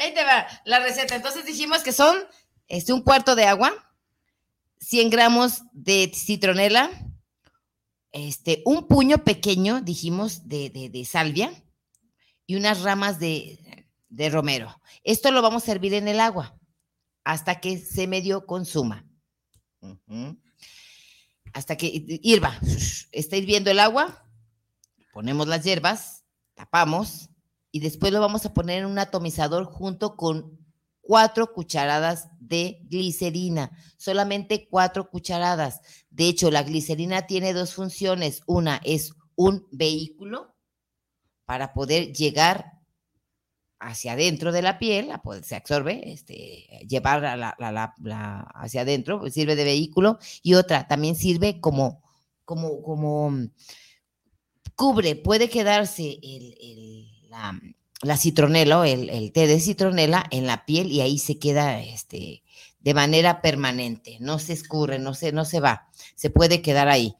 [0.00, 1.14] Ahí te va la receta.
[1.14, 2.16] Entonces dijimos que son
[2.66, 3.72] este, un cuarto de agua,
[4.80, 6.90] 100 gramos de citronela,
[8.12, 11.52] este, un puño pequeño, dijimos, de, de, salvia
[12.46, 14.80] y unas ramas de, de romero.
[15.04, 16.58] Esto lo vamos a servir en el agua
[17.24, 19.06] hasta que se medio consuma.
[21.52, 21.90] Hasta que
[22.22, 22.58] hirva,
[23.12, 24.24] está hirviendo el agua,
[25.12, 27.29] ponemos las hierbas, tapamos
[27.72, 30.58] y después lo vamos a poner en un atomizador junto con
[31.00, 35.80] cuatro cucharadas de glicerina, solamente cuatro cucharadas.
[36.10, 38.42] De hecho, la glicerina tiene dos funciones.
[38.46, 40.54] Una es un vehículo
[41.46, 42.80] para poder llegar
[43.80, 45.08] hacia adentro de la piel,
[45.42, 47.24] se absorbe, este, llevar
[48.54, 52.02] hacia adentro, pues, sirve de vehículo, y otra, también sirve como,
[52.44, 53.48] como, como
[54.76, 56.18] cubre, puede quedarse
[58.02, 62.42] la, citronela o el, té de citronela en la piel y ahí se queda este,
[62.80, 67.14] de manera permanente, no se escurre, no se, no se va, se puede quedar ahí.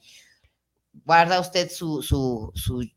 [1.05, 2.89] Guarda usted su, su, su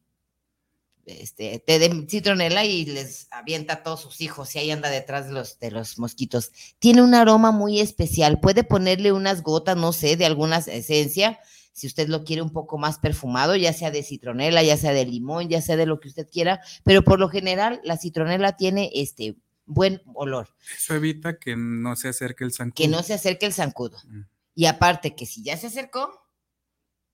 [1.05, 5.27] este, té de citronela y les avienta a todos sus hijos y ahí anda detrás
[5.27, 6.51] de los, de los mosquitos.
[6.79, 8.39] Tiene un aroma muy especial.
[8.39, 11.39] Puede ponerle unas gotas, no sé, de alguna esencia,
[11.73, 15.05] si usted lo quiere un poco más perfumado, ya sea de citronela, ya sea de
[15.05, 18.91] limón, ya sea de lo que usted quiera, pero por lo general la citronela tiene
[18.93, 20.49] este buen olor.
[20.75, 22.75] Eso evita que no se acerque el zancudo.
[22.75, 23.97] Que no se acerque el zancudo.
[24.05, 24.21] Mm.
[24.55, 26.27] Y aparte que si ya se acercó,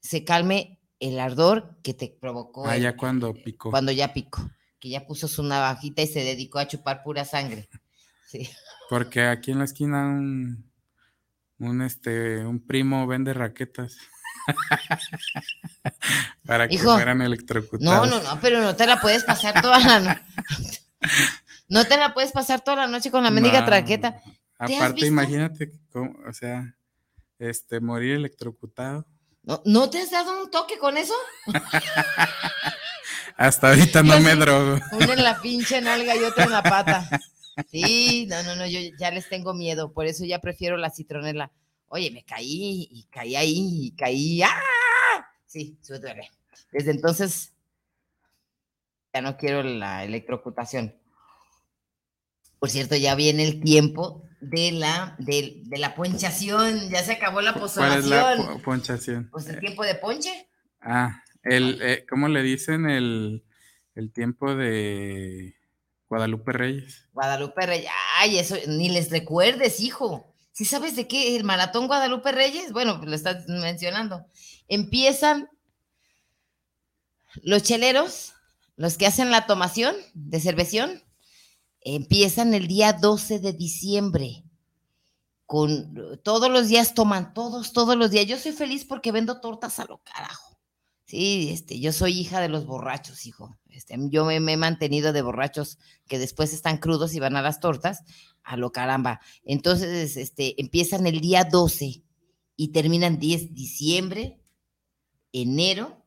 [0.02, 2.67] se calme el ardor que te provocó.
[2.67, 3.72] Ah, ya cuando picó.
[3.72, 7.69] Cuando ya picó, que ya puso su navajita y se dedicó a chupar pura sangre.
[8.30, 8.48] Sí.
[8.91, 10.69] Porque aquí en la esquina un,
[11.58, 13.98] un, este, un primo vende raquetas.
[16.45, 18.10] Para que fueran electrocutados.
[18.10, 20.21] No, no, no, pero no te la puedes pasar toda la noche.
[21.67, 24.21] no te la puedes pasar toda la noche con la mendiga traqueta.
[24.58, 26.75] Aparte, imagínate, o sea,
[27.38, 29.06] este, morir electrocutado.
[29.65, 31.13] ¿No, te has dado un toque con eso?
[33.38, 34.80] Hasta ahorita no me drogo.
[34.91, 37.10] Uno en la pinche nalga y otro en la pata.
[37.71, 41.52] Sí, no, no, no, yo ya les tengo miedo, por eso ya prefiero la citronela.
[41.89, 44.41] Oye, me caí y caí ahí y caí.
[44.43, 44.62] ¡Ah!
[45.45, 46.30] Sí, se duele.
[46.71, 47.54] Desde entonces
[49.13, 50.95] ya no quiero la electrocutación.
[52.60, 57.54] Por cierto, ya viene el tiempo de la, de, la ponchación, ya se acabó la
[57.54, 58.10] posolación.
[58.10, 59.30] ¿Cuál es la ponchación?
[59.32, 60.47] Pues el tiempo de ponche.
[60.82, 62.89] Ah, el, eh, ¿cómo le dicen?
[62.89, 63.43] El,
[63.95, 65.56] el tiempo de
[66.08, 67.08] Guadalupe Reyes.
[67.13, 70.29] Guadalupe Reyes, ay, eso ni les recuerdes, hijo.
[70.60, 71.38] ¿Sí sabes de qué?
[71.38, 74.26] El maratón Guadalupe Reyes, bueno, lo estás mencionando.
[74.67, 75.48] Empiezan
[77.41, 78.34] los cheleros,
[78.76, 81.02] los que hacen la tomación de cerveción,
[81.80, 84.43] empiezan el día 12 de diciembre.
[85.45, 88.28] Con todos los días toman, todos, todos los días.
[88.28, 90.49] Yo soy feliz porque vendo tortas a lo carajo.
[91.10, 93.58] Sí, este, yo soy hija de los borrachos, hijo.
[93.67, 97.60] Este, yo me, he mantenido de borrachos que después están crudos y van a las
[97.60, 98.04] tortas,
[98.43, 99.19] a lo caramba.
[99.43, 102.04] Entonces, este, empiezan el día 12
[102.56, 104.39] y terminan 10 diciembre,
[105.34, 106.06] enero,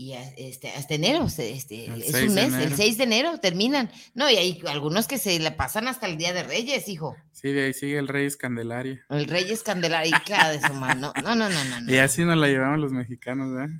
[0.00, 3.90] y este, hasta enero, este, es un mes, el 6 de enero terminan.
[4.14, 7.16] No, y hay algunos que se le pasan hasta el Día de Reyes, hijo.
[7.32, 9.04] Sí, de ahí sigue el Reyes Candelaria.
[9.10, 11.12] El Reyes Candelaria, y claro, de su mano.
[11.24, 11.92] No, no, no, no.
[11.92, 13.74] Y así nos la llevamos los mexicanos, ¿verdad?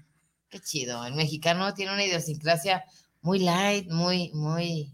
[0.49, 1.07] Qué chido.
[1.07, 2.83] El mexicano tiene una idiosincrasia
[3.21, 4.93] muy light, muy, muy.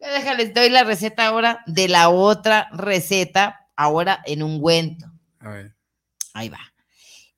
[0.00, 5.06] Déjales, doy la receta ahora de la otra receta, ahora en ungüento.
[5.38, 5.76] A ver.
[6.32, 6.74] Ahí va.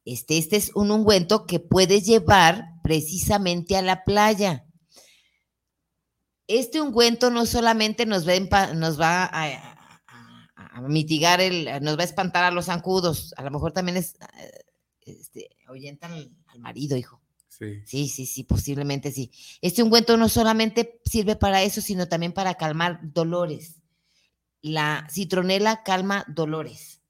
[0.06, 4.64] Este, este es un ungüento que puedes llevar precisamente a la playa.
[6.46, 12.44] Este ungüento no solamente nos va, nos va a, mitigar, el, nos va a espantar
[12.44, 14.14] a los zancudos, a lo mejor también es,
[15.00, 16.12] este, ahuyentan
[16.46, 17.20] al, marido, hijo.
[17.48, 17.82] Sí.
[17.86, 19.32] sí, sí, sí, posiblemente sí.
[19.62, 23.80] Este ungüento no solamente sirve para eso, sino también para calmar dolores.
[24.62, 27.00] La citronela calma dolores,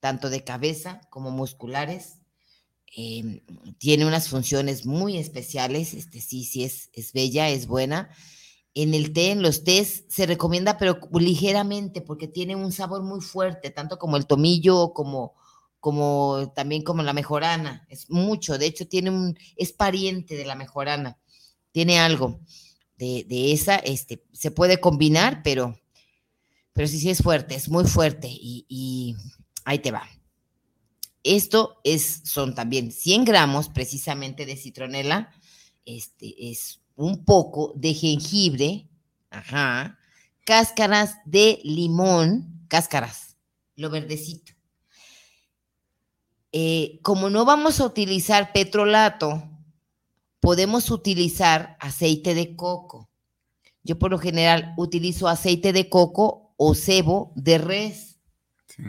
[0.00, 2.18] tanto de cabeza como musculares,
[2.98, 3.40] Em,
[3.76, 8.08] tiene unas funciones muy especiales, este sí, sí es, es bella, es buena.
[8.72, 13.20] En el té, en los tés, se recomienda, pero ligeramente, porque tiene un sabor muy
[13.20, 15.34] fuerte, tanto como el tomillo, como,
[15.78, 17.86] como también como la mejorana.
[17.90, 21.18] Es mucho, de hecho, tiene un, es pariente de la mejorana.
[21.72, 22.40] Tiene algo
[22.96, 25.78] de, de esa, este, se puede combinar, pero,
[26.72, 28.28] pero sí, sí es fuerte, es muy fuerte.
[28.30, 29.16] Y, y
[29.66, 30.08] ahí te va.
[31.26, 35.32] Esto es, son también 100 gramos precisamente de citronela,
[35.84, 38.86] este es un poco de jengibre,
[39.30, 39.98] ajá,
[40.44, 43.36] cáscaras de limón, cáscaras,
[43.74, 44.52] lo verdecito.
[46.52, 49.50] Eh, como no vamos a utilizar petrolato,
[50.38, 53.10] podemos utilizar aceite de coco.
[53.82, 58.20] Yo por lo general utilizo aceite de coco o cebo de res.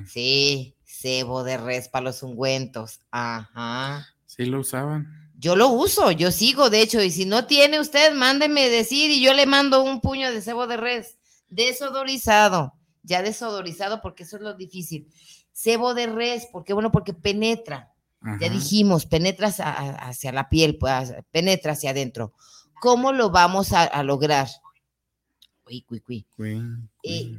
[0.06, 0.77] sí
[1.08, 3.00] cebo de res para los ungüentos.
[3.12, 4.06] Ajá.
[4.26, 5.32] Sí lo usaban.
[5.40, 9.24] Yo lo uso, yo sigo, de hecho, y si no tiene usted, mándeme decir y
[9.24, 11.18] yo le mando un puño de cebo de res,
[11.48, 12.74] desodorizado,
[13.04, 15.08] ya desodorizado porque eso es lo difícil.
[15.54, 17.94] Cebo de res, porque bueno, porque penetra,
[18.42, 22.34] ya dijimos, penetra hacia, la piel, pues, penetra hacia adentro.
[22.82, 24.48] ¿Cómo lo vamos a lograr?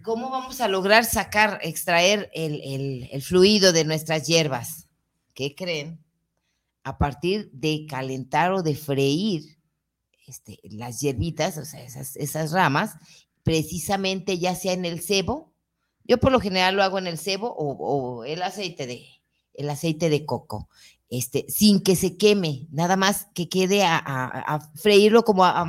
[0.02, 4.88] ¿Cómo vamos a lograr sacar, extraer el, fluido de nuestras hierbas?
[5.34, 6.04] ¿Qué creen?
[6.84, 9.58] A partir de calentar o de freír
[10.26, 12.94] este, las hierbitas, o sea, esas, ramas,
[13.42, 15.52] precisamente ya sea en el cebo,
[16.04, 19.06] yo por lo general lo hago en el cebo o, el aceite de
[19.54, 20.68] el aceite de coco.
[21.11, 25.66] Este, sin que se queme, nada más que quede a, freírlo como a,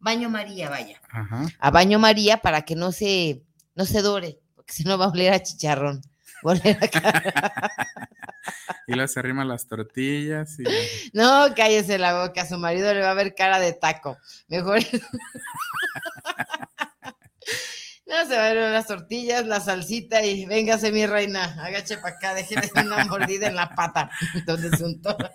[0.00, 1.00] baño María, vaya.
[1.58, 3.42] A baño María para que no se,
[3.74, 6.02] no se dore, porque si no va a oler a chicharrón.
[8.86, 10.58] y luego se arriman las tortillas.
[10.58, 10.64] Y...
[11.12, 14.18] No, cállese la boca, a su marido le va a ver cara de taco.
[14.48, 14.80] Mejor.
[18.12, 22.16] no, se va a ver las tortillas, la salsita y véngase mi reina, agache para
[22.16, 24.10] acá, déjeme una mordida en la pata.
[24.34, 25.30] Entonces un toro.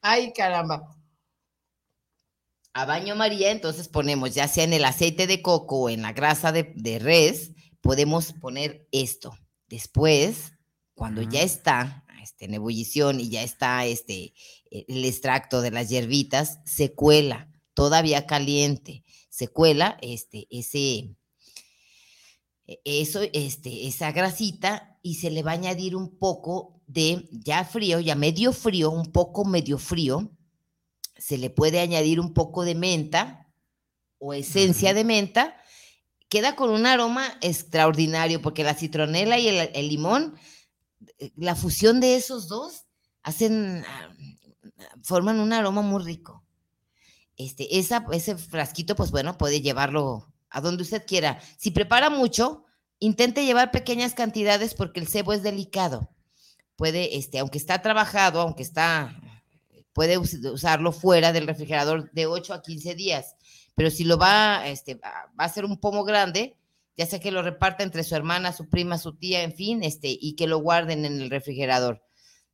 [0.00, 0.96] Ay, caramba.
[2.72, 6.12] A baño María, entonces ponemos ya sea en el aceite de coco o en la
[6.12, 9.36] grasa de, de res, podemos poner esto.
[9.66, 10.52] Después,
[10.94, 14.34] cuando ya está este, en ebullición y ya está este,
[14.70, 19.04] el extracto de las hierbitas, se cuela, todavía caliente,
[19.36, 21.14] se cuela este, ese,
[22.66, 27.62] e, eso, este, esa grasita y se le va a añadir un poco de, ya
[27.66, 30.30] frío, ya medio frío, un poco medio frío,
[31.18, 33.46] se le puede añadir un poco de menta
[34.16, 35.54] o esencia de menta
[36.30, 40.34] queda con un aroma extraordinario, porque la citronela y el, limón,
[41.18, 42.86] eh, la fusión de esos dos
[43.22, 44.08] hacen, ah,
[45.02, 46.45] forman un aroma muy rico.
[47.36, 51.40] Este, ese frasquito, pues bueno, puede llevarlo a donde usted quiera.
[51.58, 52.64] Si prepara mucho,
[52.98, 56.10] intente llevar pequeñas cantidades porque el cebo es delicado.
[56.76, 59.14] Puede, este, aunque está trabajado, aunque está,
[59.92, 63.36] puede usarlo fuera del refrigerador de 8 a 15 días
[63.76, 66.56] pero si lo va, este, va a ser un pomo grande,
[66.96, 70.08] ya sea que lo reparta entre su hermana, su prima, su tía, en fin, este,
[70.18, 72.02] y que lo guarden en el refrigerador.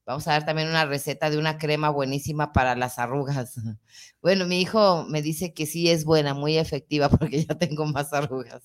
[0.05, 3.55] Vamos a dar también una receta de una crema buenísima para las arrugas.
[4.20, 8.12] Bueno, mi hijo me dice que sí es buena, muy efectiva, porque ya tengo más
[8.12, 8.62] arrugas.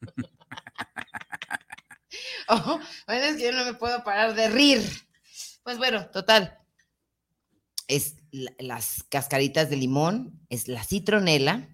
[2.48, 4.82] oh, bueno, es que yo no me puedo parar de rir.
[5.62, 6.58] Pues bueno, total.
[7.86, 11.68] Es las cascaritas de limón, es la citronela,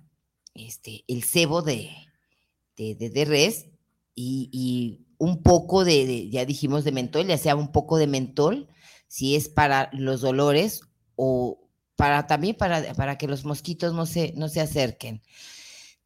[0.55, 1.91] este, el cebo de,
[2.77, 3.67] de, res
[4.15, 8.69] y, un poco de, ya dijimos, de mentol, ya sea un poco de mentol,
[9.07, 10.81] si es para los dolores
[11.17, 15.23] o para también para, para que los mosquitos no se, no se acerquen.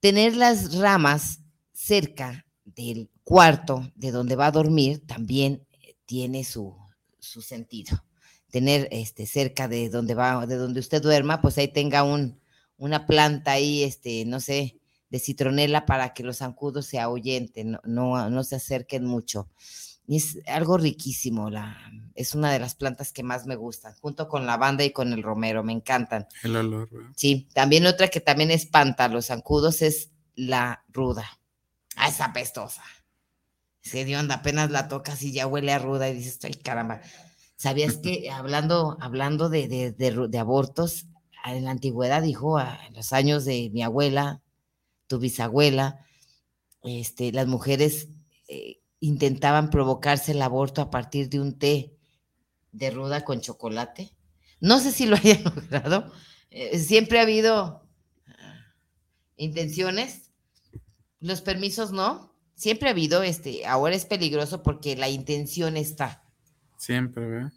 [0.01, 1.41] Tener las ramas
[1.73, 5.67] cerca del cuarto de donde va a dormir también
[6.07, 6.77] tiene su,
[7.19, 8.05] su sentido.
[8.51, 12.41] Tener este, cerca de donde va, de donde usted duerma, pues ahí tenga un,
[12.79, 14.79] una planta ahí, este, no sé,
[15.11, 19.49] de citronela para que los zancudos se ahuyenten, no, no, se acerquen mucho.
[20.09, 21.77] Y es algo riquísimo, la,
[22.15, 25.13] es una de las plantas que más me gustan, junto con la lavanda y con
[25.13, 26.27] el romero, me encantan.
[26.43, 26.89] El olor.
[27.15, 31.29] Sí, también otra que también espanta los zancudos es la ruda.
[31.95, 32.83] Ah, esa apestosa.
[33.83, 37.03] Se dio onda, apenas la tocas y ya huele a ruda y dices, ay caramba.
[37.57, 41.07] ¿Sabías que hablando, hablando de, de, de abortos,
[41.45, 44.41] en la antigüedad, dijo, a los años de mi abuela,
[45.07, 46.05] tu bisabuela,
[46.83, 48.09] este, las mujeres
[48.49, 51.97] eh, intentaban provocarse el aborto a partir de un té
[52.73, 54.13] de ruda con chocolate.
[54.61, 56.13] No sé si lo hayan logrado.
[56.51, 57.87] Eh, siempre ha habido
[58.27, 58.75] ah,
[59.37, 60.31] intenciones.
[61.21, 62.35] Los permisos no.
[62.55, 66.25] Siempre ha habido, este, ahora es peligroso porque la intención está.
[66.77, 67.53] Siempre, ¿verdad?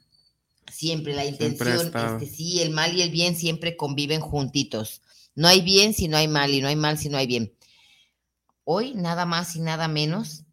[0.72, 5.02] Siempre la intención, este, sí, el mal y el bien siempre conviven juntitos.
[5.34, 7.54] No hay bien si no hay mal y no hay mal si no hay bien.
[8.64, 10.44] Hoy nada más y nada menos.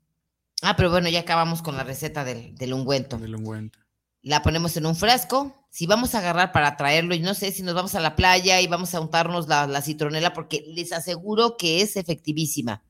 [0.62, 3.18] Ah, pero bueno, ya acabamos con la receta del, del ungüento.
[3.18, 3.78] Del ungüento.
[4.22, 5.54] La ponemos en un frasco.
[5.70, 8.60] Si vamos a agarrar para traerlo, y no sé si nos vamos a la playa
[8.60, 12.82] y vamos a untarnos la, la citronela, porque les aseguro que es efectivísima.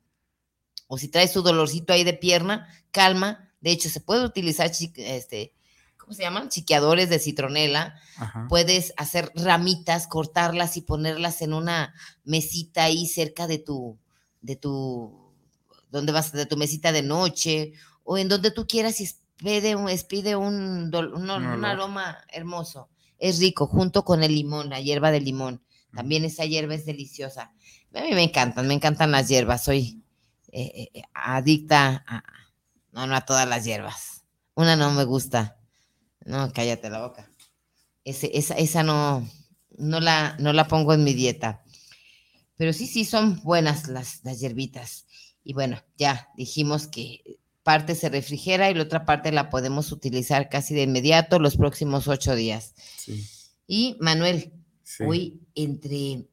[0.87, 3.53] O si trae su dolorcito ahí de pierna, calma.
[3.61, 5.53] De hecho, se puede utilizar este,
[5.99, 6.49] ¿cómo se llaman?
[6.49, 8.01] Chiqueadores de citronela.
[8.49, 11.93] Puedes hacer ramitas, cortarlas y ponerlas en una
[12.25, 13.99] mesita ahí cerca de tu,
[14.41, 15.28] de tu,
[15.91, 17.72] donde vas, de tu mesita de noche
[18.05, 22.89] o en donde tú quieras y expide un, expide un, un, aroma hermoso.
[23.18, 25.62] Es rico, junto con el limón, la hierba de limón.
[25.95, 27.53] También esa hierba es deliciosa.
[27.95, 29.64] A mí me encantan, me encantan las hierbas.
[29.64, 30.03] Soy
[30.53, 32.22] eh, eh, adicta a,
[32.93, 34.24] no, no a todas las hierbas.
[34.55, 35.57] Una no me gusta.
[36.24, 37.30] No, cállate la boca.
[38.05, 39.28] Ese, esa, esa no,
[39.76, 41.62] no la, no la pongo en mi dieta.
[42.57, 45.07] Pero sí, sí, son buenas las, las hierbitas.
[45.49, 50.51] Y bueno, ya dijimos que parte se refrigera y la otra parte la podemos utilizar
[50.51, 52.74] casi de inmediato los próximos ocho días.
[53.66, 54.53] Y Manuel,
[55.07, 56.28] hoy entre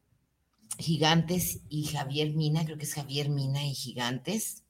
[0.77, 4.63] Gigantes y Javier Mina, creo que es Javier Mina y Gigantes.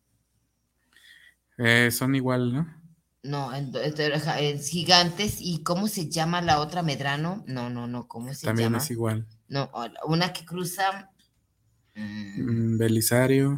[1.57, 2.67] Eh, son igual, ¿no?
[3.23, 5.37] No, es gigantes.
[5.39, 7.43] ¿Y cómo se llama la otra Medrano?
[7.47, 8.77] No, no, no, ¿cómo se También llama?
[8.77, 9.25] es igual.
[9.47, 9.71] No,
[10.05, 11.09] una que cruza.
[11.95, 13.57] Mm, Belisario.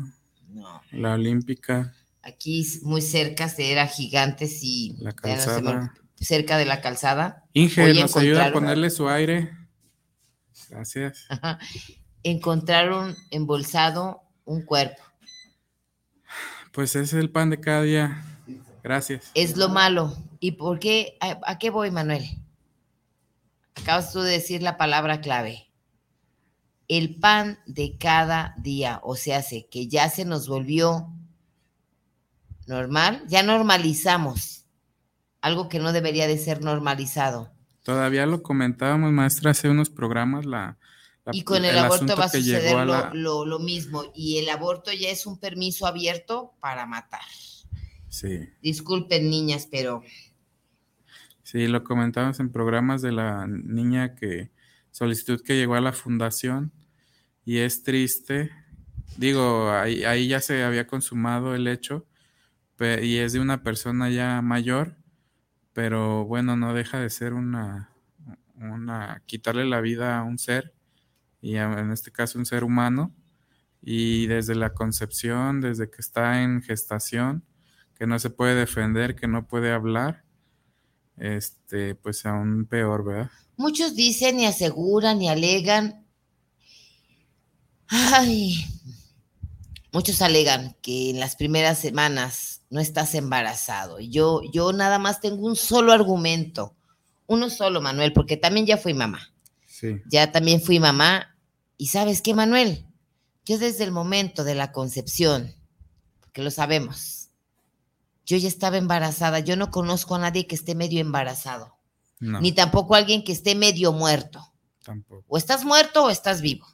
[0.58, 0.82] No.
[0.92, 1.94] La Olímpica.
[2.24, 4.96] Aquí muy cerca era Gigantes y.
[5.00, 5.94] La calzada.
[6.20, 7.44] cerca de la calzada.
[7.54, 9.52] Inge, nos ayuda a ponerle su aire.
[10.70, 11.28] Gracias.
[12.24, 15.04] Encontraron embolsado un cuerpo.
[16.72, 18.26] Pues es el pan de cada día.
[18.84, 19.32] Gracias.
[19.36, 20.18] Es lo malo.
[20.40, 21.18] ¿Y por qué?
[21.20, 22.26] ¿A, qué voy, Manuel?
[23.76, 25.67] Acabas tú de decir la palabra clave.
[26.88, 31.14] El pan de cada día, o sea, hace que ya se nos volvió
[32.66, 34.66] normal, ya normalizamos
[35.42, 37.52] algo que no debería de ser normalizado.
[37.84, 40.78] Todavía lo comentábamos, maestra, hace unos programas, la...
[41.32, 45.40] y con el, aborto va a suceder lo mismo, y el aborto ya es un
[45.40, 47.22] permiso abierto para matar.
[48.10, 48.50] Sí.
[48.62, 50.02] Disculpen, niñas, pero.
[51.44, 54.52] Sí, lo comentamos en programas de la niña que
[54.92, 56.72] solicitud que llegó a la fundación
[57.48, 58.52] y es triste.
[59.16, 62.06] Digo, ahí, ahí ya se había consumado el hecho
[62.78, 64.98] y es de una persona ya mayor,
[65.72, 67.96] pero bueno, no deja de ser una,
[68.56, 70.74] una quitarle la vida a un ser
[71.40, 73.16] y en este caso un ser humano
[73.82, 77.46] y desde la concepción, desde que está en gestación,
[77.96, 80.26] que no se puede defender, que no puede hablar,
[81.16, 83.32] este, pues aún peor, ¿verdad?
[83.56, 86.07] Muchos dicen y aseguran y alegan.
[87.90, 88.66] Ay,
[89.92, 94.00] muchos alegan que en las primeras semanas no estás embarazado.
[94.00, 96.76] Yo, yo nada más tengo un solo argumento,
[97.28, 99.34] uno solo, Manuel, porque también ya fui mamá.
[99.66, 100.02] Sí.
[100.10, 101.36] Ya también fui mamá.
[101.78, 102.86] Y sabes qué, Manuel,
[103.46, 105.54] yo desde el momento de la concepción,
[106.20, 107.30] porque lo sabemos,
[108.28, 109.40] yo ya estaba embarazada.
[109.40, 111.76] Yo no conozco a nadie que esté medio embarazado.
[112.20, 114.52] Ni tampoco a alguien que esté medio muerto.
[114.84, 115.24] Tampoco.
[115.28, 116.68] O estás muerto o estás vivo.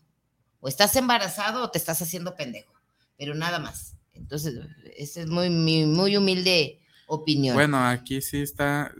[0.63, 2.73] O estás embarazado o te estás haciendo pendejo.
[3.17, 3.97] Pero nada más.
[4.13, 4.55] Entonces,
[4.95, 7.53] esa es muy, muy, humilde opinión.
[7.53, 8.93] Bueno, aquí sí está,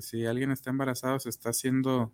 [0.00, 2.12] si, alguien está embarazado, se está haciendo,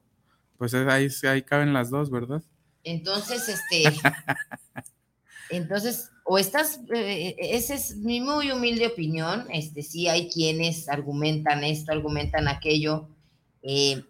[0.56, 2.44] pues ahí, ahí caben las dos, ¿verdad?
[2.84, 3.92] Entonces, este,
[5.50, 11.64] entonces, o estás, eh, esa es mi muy humilde opinión, este, sí hay quienes argumentan
[11.64, 13.08] esto, argumentan aquello,
[13.62, 14.04] eh,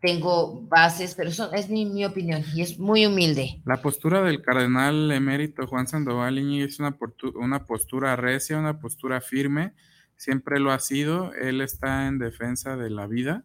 [0.00, 3.60] tengo bases, pero eso es mi, opinión y es muy humilde.
[3.64, 6.96] La postura del cardenal emérito Juan Sandoval es una,
[7.34, 9.74] una postura recia, una postura firme,
[10.16, 13.44] siempre lo ha sido, él está en defensa de la vida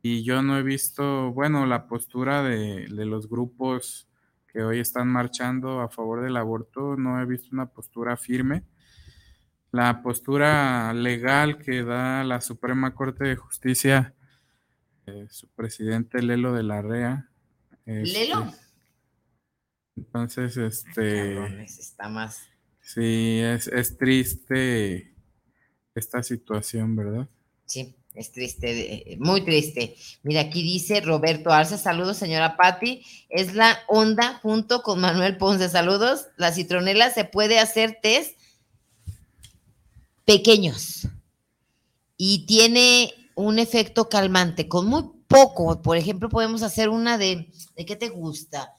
[0.00, 4.08] y yo no he visto, bueno, la postura de, de los grupos
[4.52, 8.62] que hoy están marchando a favor del aborto, no he visto una postura firme.
[9.72, 14.14] La postura legal que da la Suprema Corte de Justicia,
[15.06, 17.28] eh, su presidente Lelo de la REA.
[17.86, 18.46] ¿Lelo?
[18.46, 18.60] Este,
[19.96, 21.64] entonces, este...
[21.64, 22.40] está más...
[22.80, 25.14] Sí, es, es triste
[25.94, 27.28] esta situación, ¿verdad?
[27.64, 27.94] Sí.
[28.14, 29.96] Es triste, eh, muy triste.
[30.22, 35.68] Mira, aquí dice Roberto Arce, saludos señora Patti, es la onda junto con Manuel Ponce,
[35.68, 36.28] saludos.
[36.36, 38.38] La citronela se puede hacer test
[40.24, 41.08] pequeños
[42.16, 45.80] y tiene un efecto calmante con muy poco.
[45.82, 48.74] Por ejemplo, podemos hacer una de, ¿de qué te gusta?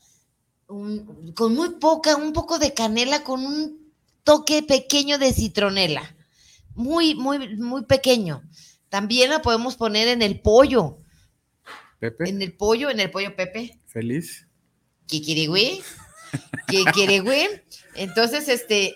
[0.67, 3.91] con muy poca, un poco de canela con un
[4.23, 6.15] toque pequeño de citronela.
[6.73, 8.41] Muy, muy, muy pequeño
[8.95, 10.99] también la podemos poner en el pollo.
[11.99, 12.29] Pepe.
[12.29, 13.77] En el pollo, en el pollo Pepe.
[13.87, 14.47] Feliz.
[15.07, 15.81] Kikirigüe.
[16.67, 17.65] Kikirigüe.
[17.95, 18.95] Entonces, este,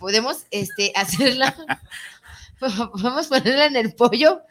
[0.00, 1.54] podemos este, hacerla,
[2.58, 4.42] podemos ponerla en el pollo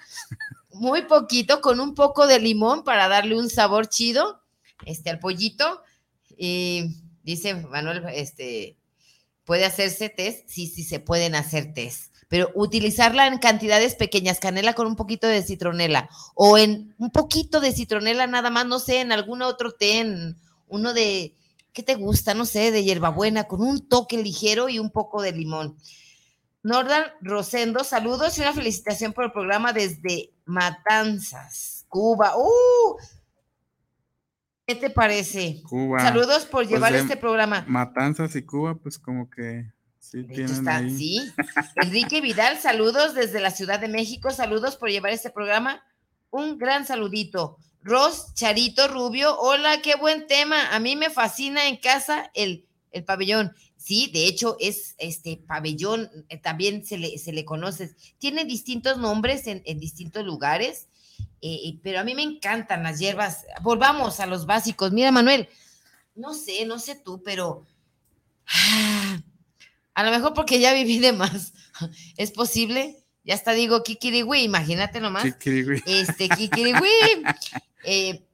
[0.76, 4.42] muy poquito, con un poco de limón para darle un sabor chido
[4.86, 5.82] este, al pollito.
[6.38, 8.78] Y dice Manuel, este,
[9.44, 10.48] ¿puede hacerse test?
[10.48, 15.28] Sí, sí, se pueden hacer test pero utilizarla en cantidades pequeñas, canela con un poquito
[15.28, 19.72] de citronela o en un poquito de citronela nada más, no sé, en algún otro
[19.72, 21.36] té, en uno de,
[21.74, 22.34] ¿qué te gusta?
[22.34, 25.78] No sé, de hierbabuena con un toque ligero y un poco de limón.
[26.64, 32.38] Nordan Rosendo, saludos y una felicitación por el programa desde Matanzas, Cuba.
[32.38, 32.98] ¡Uh!
[34.66, 35.62] ¿Qué te parece?
[35.64, 36.00] Cuba.
[36.00, 37.66] Saludos por llevar pues este programa.
[37.68, 39.76] Matanzas y Cuba, pues como que
[40.06, 40.24] Sí,
[40.96, 41.34] sí.
[41.78, 45.84] Enrique Vidal, saludos desde la Ciudad de México, saludos por llevar este programa.
[46.30, 47.58] Un gran saludito.
[47.82, 50.76] Ros Charito Rubio, hola, qué buen tema.
[50.76, 53.54] A mí me fascina en casa el, el pabellón.
[53.86, 58.98] Sí, de hecho es este pabellón, eh, también se le, se le conoce, tiene distintos
[58.98, 60.88] nombres en, distintos lugares,
[61.44, 63.46] eh, pero a mí me encantan las hierbas.
[63.62, 64.92] Volvamos a los básicos.
[64.92, 65.48] Mira, Manuel,
[66.16, 67.64] no sé, no sé tú, pero
[69.94, 71.54] a lo mejor porque ya viví de más,
[72.18, 73.06] es posible.
[73.24, 75.26] Ya hasta digo kikiriwi, imagínate nomás.
[75.26, 75.84] Kikiriwi.
[75.86, 76.90] Este, kikiriwi.
[77.88, 78.26] Eh,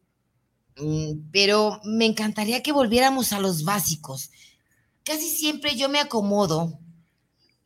[0.77, 4.31] mm, pero me encantaría que volviéramos a los básicos
[5.03, 6.79] casi siempre yo me acomodo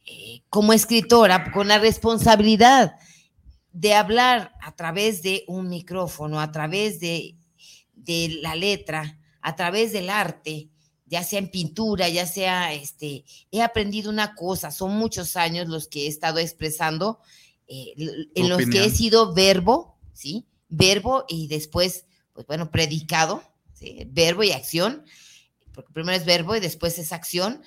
[0.05, 2.95] eh, como escritora con la responsabilidad
[3.71, 7.35] de hablar a través de un micrófono, a través de,
[7.93, 10.69] de la letra, a través del arte,
[11.07, 15.87] ya sea en pintura, ya sea, este, he aprendido una cosa, son muchos años los
[15.87, 17.19] que he estado expresando,
[17.67, 17.93] eh,
[18.35, 20.45] en los que he sido verbo, ¿sí?
[20.69, 24.07] Verbo y después, pues bueno, predicado, ¿sí?
[24.09, 25.03] Verbo y acción
[25.75, 27.61] porque primero es verbo y después es acción.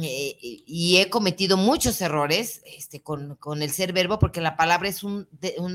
[0.00, 5.02] Eh, y he cometido muchos errores este, con, el ser verbo, porque la palabra es
[5.02, 5.28] un,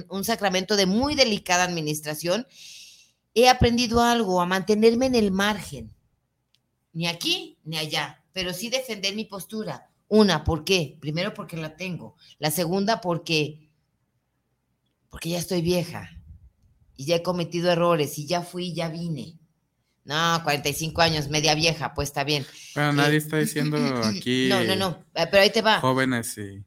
[0.09, 2.47] un, sacramento de muy delicada administración.
[3.35, 5.93] He aprendido algo, a mantenerme en el margen,
[6.93, 9.91] ni aquí ni allá, pero sí defender mi postura.
[10.07, 10.97] Una, ¿por qué?
[10.99, 12.15] Primero porque la tengo.
[12.39, 13.69] La segunda, porque,
[15.09, 16.09] porque ya estoy vieja
[16.95, 19.36] y ya he cometido errores y ya fui, ya vine.
[20.07, 22.45] No, 45 años, media vieja, pues está bien.
[22.73, 24.47] Bueno, nadie eh, está diciendo aquí.
[24.47, 25.81] No, no, no, eh, pero ahí te va.
[25.81, 26.63] Jóvenes y.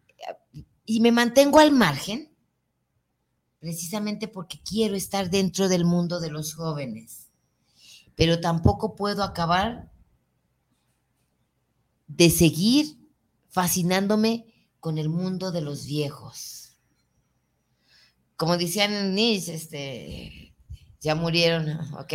[0.84, 2.36] Y me mantengo al margen,
[3.60, 7.30] precisamente porque quiero estar dentro del mundo de los jóvenes.
[8.14, 9.90] Pero tampoco puedo acabar
[12.08, 12.98] de seguir
[13.48, 16.76] fascinándome con el mundo de los viejos.
[18.36, 20.49] Como decían Nietzsche, este,
[21.00, 22.12] ya murieron, ok,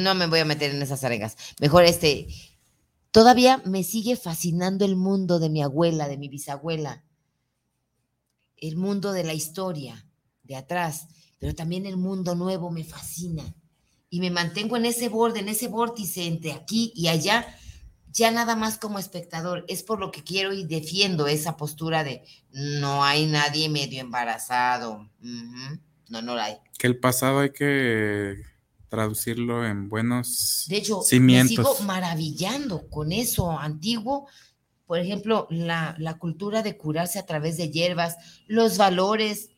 [0.00, 1.36] no me voy a meter en esas arengas.
[1.60, 2.28] Mejor este,
[3.10, 7.04] todavía me sigue fascinando el mundo de mi abuela, de mi bisabuela,
[8.56, 10.06] el mundo de la historia
[10.42, 11.08] de atrás,
[11.38, 13.54] pero también el mundo nuevo me fascina.
[14.08, 17.46] Y me mantengo en ese borde, en ese vórtice entre aquí y allá,
[18.08, 19.64] ya nada más como espectador.
[19.68, 25.10] Es por lo que quiero y defiendo esa postura de no hay nadie medio embarazado.
[26.08, 26.58] No, no la hay.
[26.78, 28.42] Que el pasado hay que
[28.88, 34.28] traducirlo en buenos de hecho, Me sigo maravillando con eso antiguo.
[34.86, 39.50] Por ejemplo, la, cultura de curarse a través de hierbas, los valores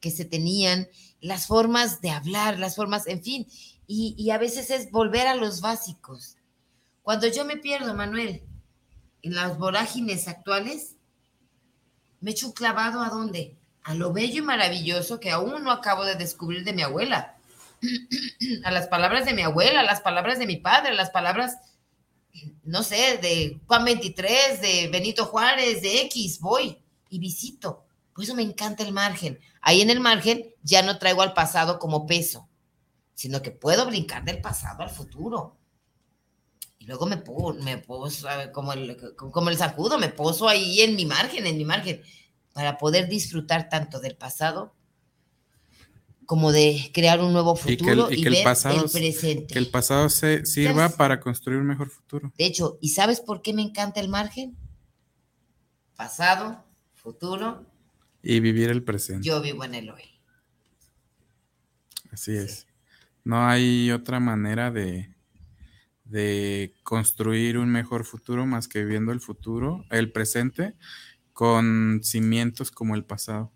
[0.00, 0.88] que se tenían,
[1.20, 3.46] las formas de hablar, las formas, en fin.
[3.86, 6.36] Y, y a veces es volver a los básicos.
[7.02, 8.44] Cuando yo me pierdo, Manuel,
[9.22, 10.96] en las vorágines actuales,
[12.20, 13.58] me echo un clavado a dónde?
[13.84, 17.36] A lo bello y maravilloso que aún no acabo de descubrir de mi abuela,
[18.64, 21.58] a las palabras de mi abuela, a las palabras de mi padre, a las palabras,
[22.64, 26.78] no sé, de Juan 23, de Benito Juárez, de X, voy
[27.10, 27.84] y visito.
[28.14, 29.40] Por eso me encanta el margen.
[29.60, 32.48] Ahí en el margen ya no traigo al pasado como peso,
[33.14, 35.56] sino que puedo brincar del pasado al futuro.
[36.78, 37.22] Y luego me,
[37.62, 41.64] me poso, como el, como el sacudo, me poso ahí en mi margen, en mi
[41.64, 42.02] margen
[42.52, 44.74] para poder disfrutar tanto del pasado
[46.26, 49.52] como de crear un nuevo futuro y, ver el, pasado, presente.
[49.52, 52.32] Que el pasado se sirva para construir un mejor futuro.
[52.38, 54.56] De hecho, ¿y sabes por qué me encanta el margen?
[55.96, 57.66] Pasado, futuro.
[58.22, 59.26] Y vivir el presente.
[59.26, 60.04] Yo vivo en el hoy.
[62.10, 62.66] Así es.
[63.24, 65.14] No hay otra manera de,
[66.04, 70.74] de construir un mejor futuro más que viviendo el futuro, el presente
[71.32, 73.52] con cimientos como el pasado.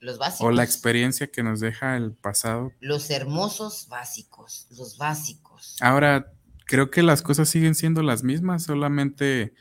[0.00, 0.46] Los básicos.
[0.46, 2.72] O la experiencia que nos deja el pasado.
[2.80, 5.76] Los hermosos básicos, los básicos.
[5.80, 6.32] Ahora,
[6.66, 9.54] creo que las cosas siguen siendo las mismas, solamente,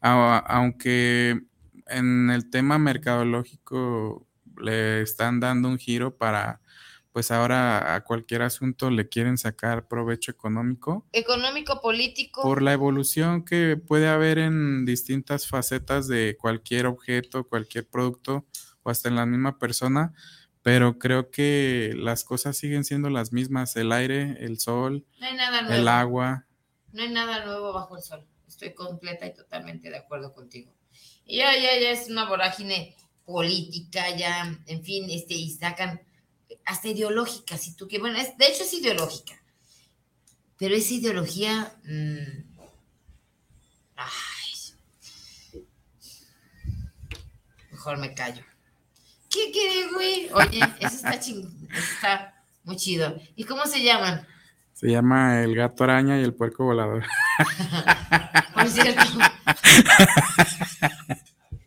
[0.00, 1.40] aunque
[1.86, 4.26] en el tema mercadológico
[4.60, 6.60] le están dando un giro para
[7.16, 11.06] pues ahora a cualquier asunto le quieren sacar provecho económico.
[11.12, 12.42] Económico, político.
[12.42, 18.44] Por la evolución que puede haber en distintas facetas de cualquier objeto, cualquier producto
[18.82, 20.12] o hasta en la misma persona,
[20.60, 25.06] pero creo que las cosas siguen siendo las mismas, el aire, el sol,
[25.70, 26.46] el agua.
[26.92, 28.26] No hay nada nuevo bajo el sol.
[28.46, 30.70] Estoy completa y totalmente de acuerdo contigo.
[31.24, 32.94] Y ya, ya, ya es una vorágine
[33.24, 36.02] política, ya, en fin, este, y sacan
[36.64, 38.02] hasta ideológica, si tú quieres.
[38.02, 39.34] Bueno, de hecho es ideológica.
[40.58, 41.72] Pero esa ideología.
[41.84, 42.42] Mm,
[43.96, 45.64] ay.
[47.70, 48.42] Mejor me callo.
[49.30, 50.30] ¿Qué quieres, güey?
[50.32, 53.20] Oye, eso está ching, está muy chido.
[53.34, 54.26] ¿Y cómo se llaman?
[54.72, 57.04] Se llama El gato araña y el puerco volador.
[58.54, 59.02] Por cierto.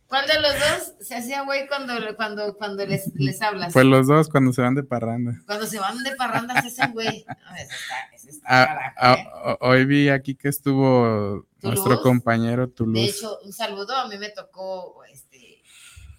[0.10, 3.72] ¿Cuál de los dos se hacía güey cuando, cuando, cuando les, les hablas?
[3.72, 5.40] Pues los dos cuando se van de parranda.
[5.46, 7.24] Cuando se van de parranda se hacen güey.
[9.60, 13.00] Hoy vi aquí que estuvo nuestro compañero Toulouse.
[13.00, 13.96] De hecho, un saludo.
[13.96, 15.62] A mí me tocó este,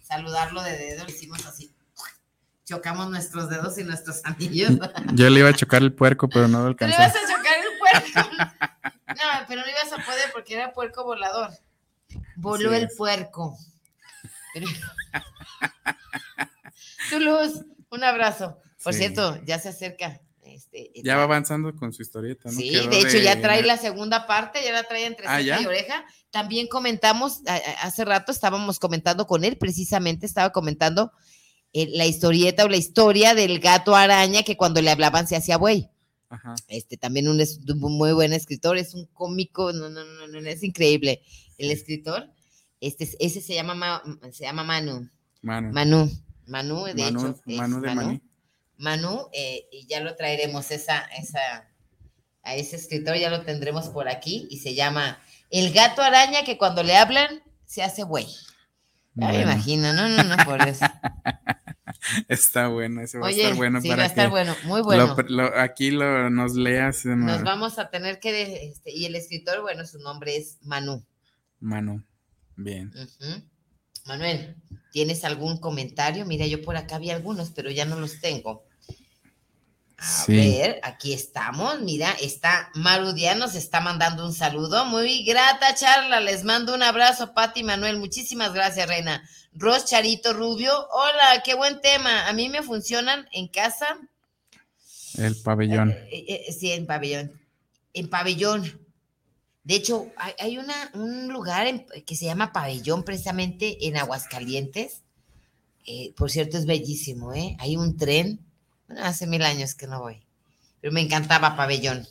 [0.01, 1.03] saludarlo de dedo.
[1.03, 1.74] Lo hicimos así.
[2.64, 4.70] Chocamos nuestros dedos y nuestros anillos.
[5.14, 6.97] Yo le iba a chocar el puerco, pero no lo alcanzó.
[6.97, 8.30] Le ibas a chocar el puerco.
[9.09, 11.51] No, pero no ibas a poder porque era puerco volador.
[12.36, 13.59] Voló el puerco.
[17.11, 18.59] Toulouse, un abrazo.
[18.82, 20.20] Por cierto, ya se acerca.
[20.42, 22.59] Este, ya va avanzando con su historieta, ¿no?
[22.59, 26.05] Sí, de hecho ya trae la segunda parte, ya la trae entre ah, y oreja.
[26.30, 27.42] También comentamos,
[27.82, 31.12] hace rato estábamos comentando con él, precisamente estaba comentando
[31.72, 35.57] eh, la historieta o la historia del gato araña que cuando le hablaban se hacía
[35.57, 35.90] buey.
[36.68, 40.62] Este también un, un, muy buen escritor, es un cómico, no, no, no, no, es
[40.62, 41.22] increíble
[41.59, 42.30] el escritor.
[42.81, 44.03] Este, ese se llama,
[44.33, 45.09] se llama Manu.
[45.43, 45.72] Manu.
[45.72, 46.11] Manu.
[46.47, 47.41] Manu, de hecho.
[47.47, 48.20] Manu de Manu.
[48.78, 51.68] Manu, eh, y ya lo traeremos esa, esa,
[52.43, 55.18] a ese escritor, ya lo tendremos por aquí, y se llama
[55.51, 58.26] El gato araña que cuando le hablan se hace güey.
[59.14, 60.87] Ya me imagino, no, no, no, por eso.
[62.28, 63.81] Está bueno, ese va a estar bueno.
[63.83, 65.14] Sí, va a estar bueno, muy bueno.
[65.57, 67.05] aquí lo, nos leas.
[67.05, 71.05] Nos vamos a tener que, este, y el escritor, bueno, su nombre es Manu.
[71.59, 72.03] Manu.
[72.62, 72.92] Bien.
[74.04, 74.56] Manuel,
[74.92, 76.26] ¿tienes algún comentario?
[76.26, 78.64] Mira, yo por acá vi algunos, pero ya no los tengo.
[79.96, 81.80] A ver, aquí estamos.
[81.80, 84.86] Mira, está Marudia nos está mandando un saludo.
[84.86, 86.20] Muy grata charla.
[86.20, 87.98] Les mando un abrazo, Pati Manuel.
[87.98, 89.28] Muchísimas gracias, Reina.
[89.52, 90.72] Ros Charito Rubio.
[90.90, 92.28] Hola, qué buen tema.
[92.28, 93.98] A mí me funcionan en casa.
[95.18, 95.90] El pabellón.
[95.90, 97.38] Eh, eh, eh, sí, en pabellón.
[97.92, 98.80] En pabellón.
[99.62, 101.66] De hecho, hay, una, un lugar
[102.06, 105.02] que se llama Pabellón, precisamente en Aguascalientes.
[105.86, 107.56] Eh, por cierto, es bellísimo, ¿eh?
[107.58, 108.40] Hay un tren.
[108.86, 110.24] Bueno, hace mil años que no voy.
[110.80, 112.06] Pero me encantaba Pabellón.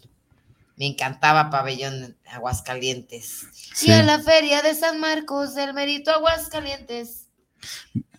[0.75, 3.47] Me encantaba Pabellón Aguascalientes.
[3.81, 7.27] Y a la feria de San Marcos del Merito Aguascalientes.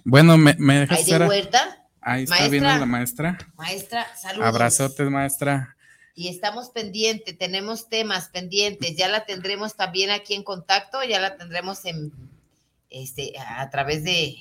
[0.05, 0.99] Bueno, me, me dejas.
[0.99, 1.89] ¿Ahí de vuelta?
[2.01, 3.39] Ahí está viendo la maestra.
[3.57, 4.49] Maestra, saludos.
[4.49, 5.77] Abrazotes, maestra
[6.15, 11.37] y estamos pendientes, tenemos temas pendientes, ya la tendremos también aquí en contacto, ya la
[11.37, 12.13] tendremos en,
[12.91, 14.37] este, a través de,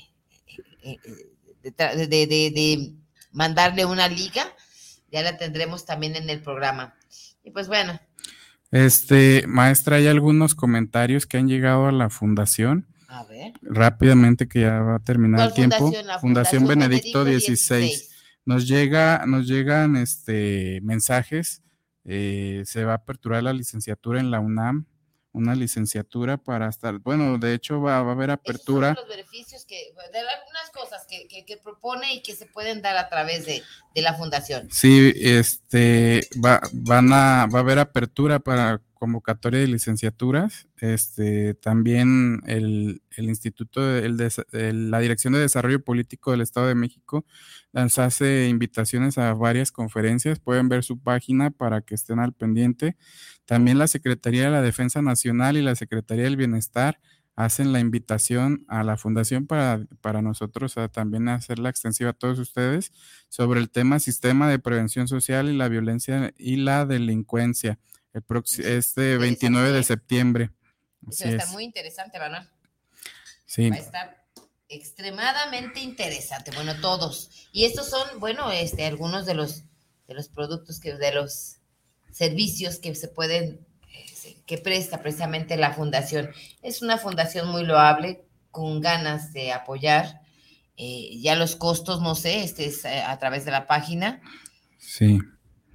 [0.83, 0.97] eh,
[1.63, 2.93] de, de,
[3.31, 4.43] mandarle una liga,
[5.11, 6.95] ya la tendremos también en el programa.
[7.43, 7.99] Y pues bueno.
[8.71, 12.87] Este, maestra, hay algunos comentarios que han llegado a la fundación.
[13.07, 13.53] A ver.
[13.61, 15.91] Rápidamente, que ya va a terminar el tiempo.
[16.21, 18.08] Fundación, Benedicto, 16.
[18.49, 21.61] Nos llega, nos llegan este mensajes
[22.03, 24.87] eh, se va a aperturar la licenciatura en la UNAM,
[25.33, 28.93] una licenciatura para estar, bueno, de hecho va, a haber apertura.
[28.93, 32.81] Esos son los beneficios que, de algunas cosas que, que, propone y que se pueden
[32.81, 33.61] dar a través de,
[33.93, 34.67] de la fundación.
[34.71, 42.41] Sí, este, va, van a, va a haber apertura para convocatoria de licenciaturas, este, también
[42.45, 47.25] el, el Instituto, de, la Dirección de Desarrollo Político del Estado de México
[47.71, 52.97] lanzase invitaciones a varias conferencias, pueden ver su página para que estén al pendiente.
[53.45, 56.99] También la Secretaría de la Defensa Nacional y la Secretaría del Bienestar
[57.35, 62.37] hacen la invitación a la fundación para, para nosotros a también hacerla extensiva a todos
[62.37, 62.91] ustedes
[63.29, 67.79] sobre el tema sistema de prevención social y la violencia y la delincuencia
[68.13, 68.23] el
[68.65, 70.51] este 29 de septiembre.
[71.09, 72.47] está muy interesante, Manuel.
[73.45, 73.69] Sí.
[73.69, 74.19] Va a estar
[74.69, 76.51] extremadamente interesante.
[76.51, 77.49] Bueno, todos.
[77.51, 79.63] Y estos son, bueno, este, algunos de los,
[80.07, 81.57] de los productos que, de los
[82.11, 86.29] servicios que se pueden, eh, que presta precisamente la fundación.
[86.61, 90.21] Es una fundación muy loable, con ganas de apoyar.
[90.77, 94.21] Eh, ya los costos, no sé, este es eh, a, través de la página.
[94.77, 95.19] Sí.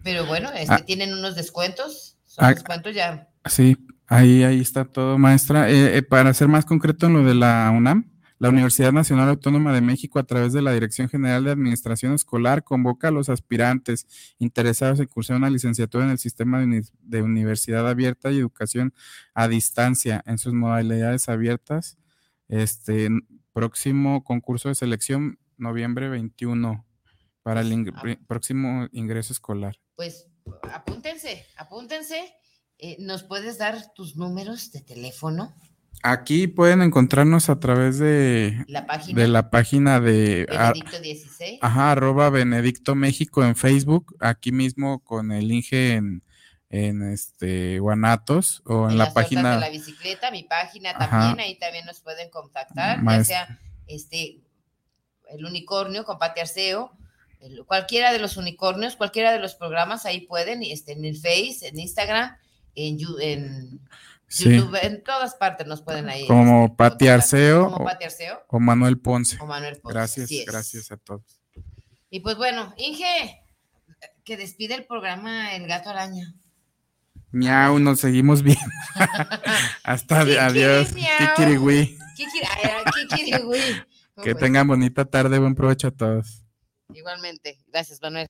[0.02, 0.84] Pero bueno, este, ah.
[0.84, 2.13] tienen unos descuentos.
[2.38, 2.54] Ah,
[2.92, 3.28] ya?
[3.46, 3.76] Sí,
[4.06, 5.70] ahí, ahí está todo, maestra.
[5.70, 9.72] Eh, eh, para ser más concreto en lo de la UNAM, la Universidad Nacional Autónoma
[9.72, 14.06] de México, a través de la Dirección General de Administración Escolar, convoca a los aspirantes
[14.38, 18.92] interesados en cursar una licenciatura en el sistema de, universidad abierta y educación
[19.34, 21.96] a distancia en sus modalidades abiertas.
[22.48, 23.08] Este
[23.52, 26.84] próximo concurso de selección, noviembre 21,
[27.42, 29.76] para el pues, próximo ingreso escolar.
[29.96, 30.26] Pues
[30.72, 32.34] apúntense, apúntense.
[32.78, 35.54] Eh, ¿Nos puedes dar tus números de teléfono?
[36.02, 41.58] Aquí pueden encontrarnos a través de la página de, la página de Benedicto 16.
[41.62, 46.22] Ajá, arroba Benedicto México en Facebook, aquí mismo con el Inge en,
[46.68, 51.86] en este Guanatos o en, la página de la bicicleta, mi página también, ahí también
[51.86, 54.40] nos pueden contactar, ya sea este
[55.30, 56.92] el unicornio con Pati Arceo,
[57.66, 61.78] cualquiera de los unicornios, cualquiera de los programas, ahí pueden, este, en el Face, en
[61.78, 62.36] Instagram,
[62.74, 63.80] en, en
[64.28, 66.26] YouTube, en todas partes nos pueden ahí.
[66.26, 69.38] Como este, Pati Arceo, como Pati Arceo o, Manuel Ponce.
[69.40, 69.94] O Manuel Ponce.
[69.94, 71.40] Gracias, gracias a todos.
[72.10, 73.42] Y pues bueno, Inge,
[74.24, 76.34] que despide el programa El Gato Araña.
[77.30, 78.58] Miau, nos seguimos bien.
[79.82, 80.94] Hasta adiós.
[81.18, 81.98] Kikirigui.
[84.22, 86.43] Que tengan bonita tarde, buen provecho a todos.
[86.92, 87.58] Igualmente.
[87.66, 88.28] Gracias, Manuel.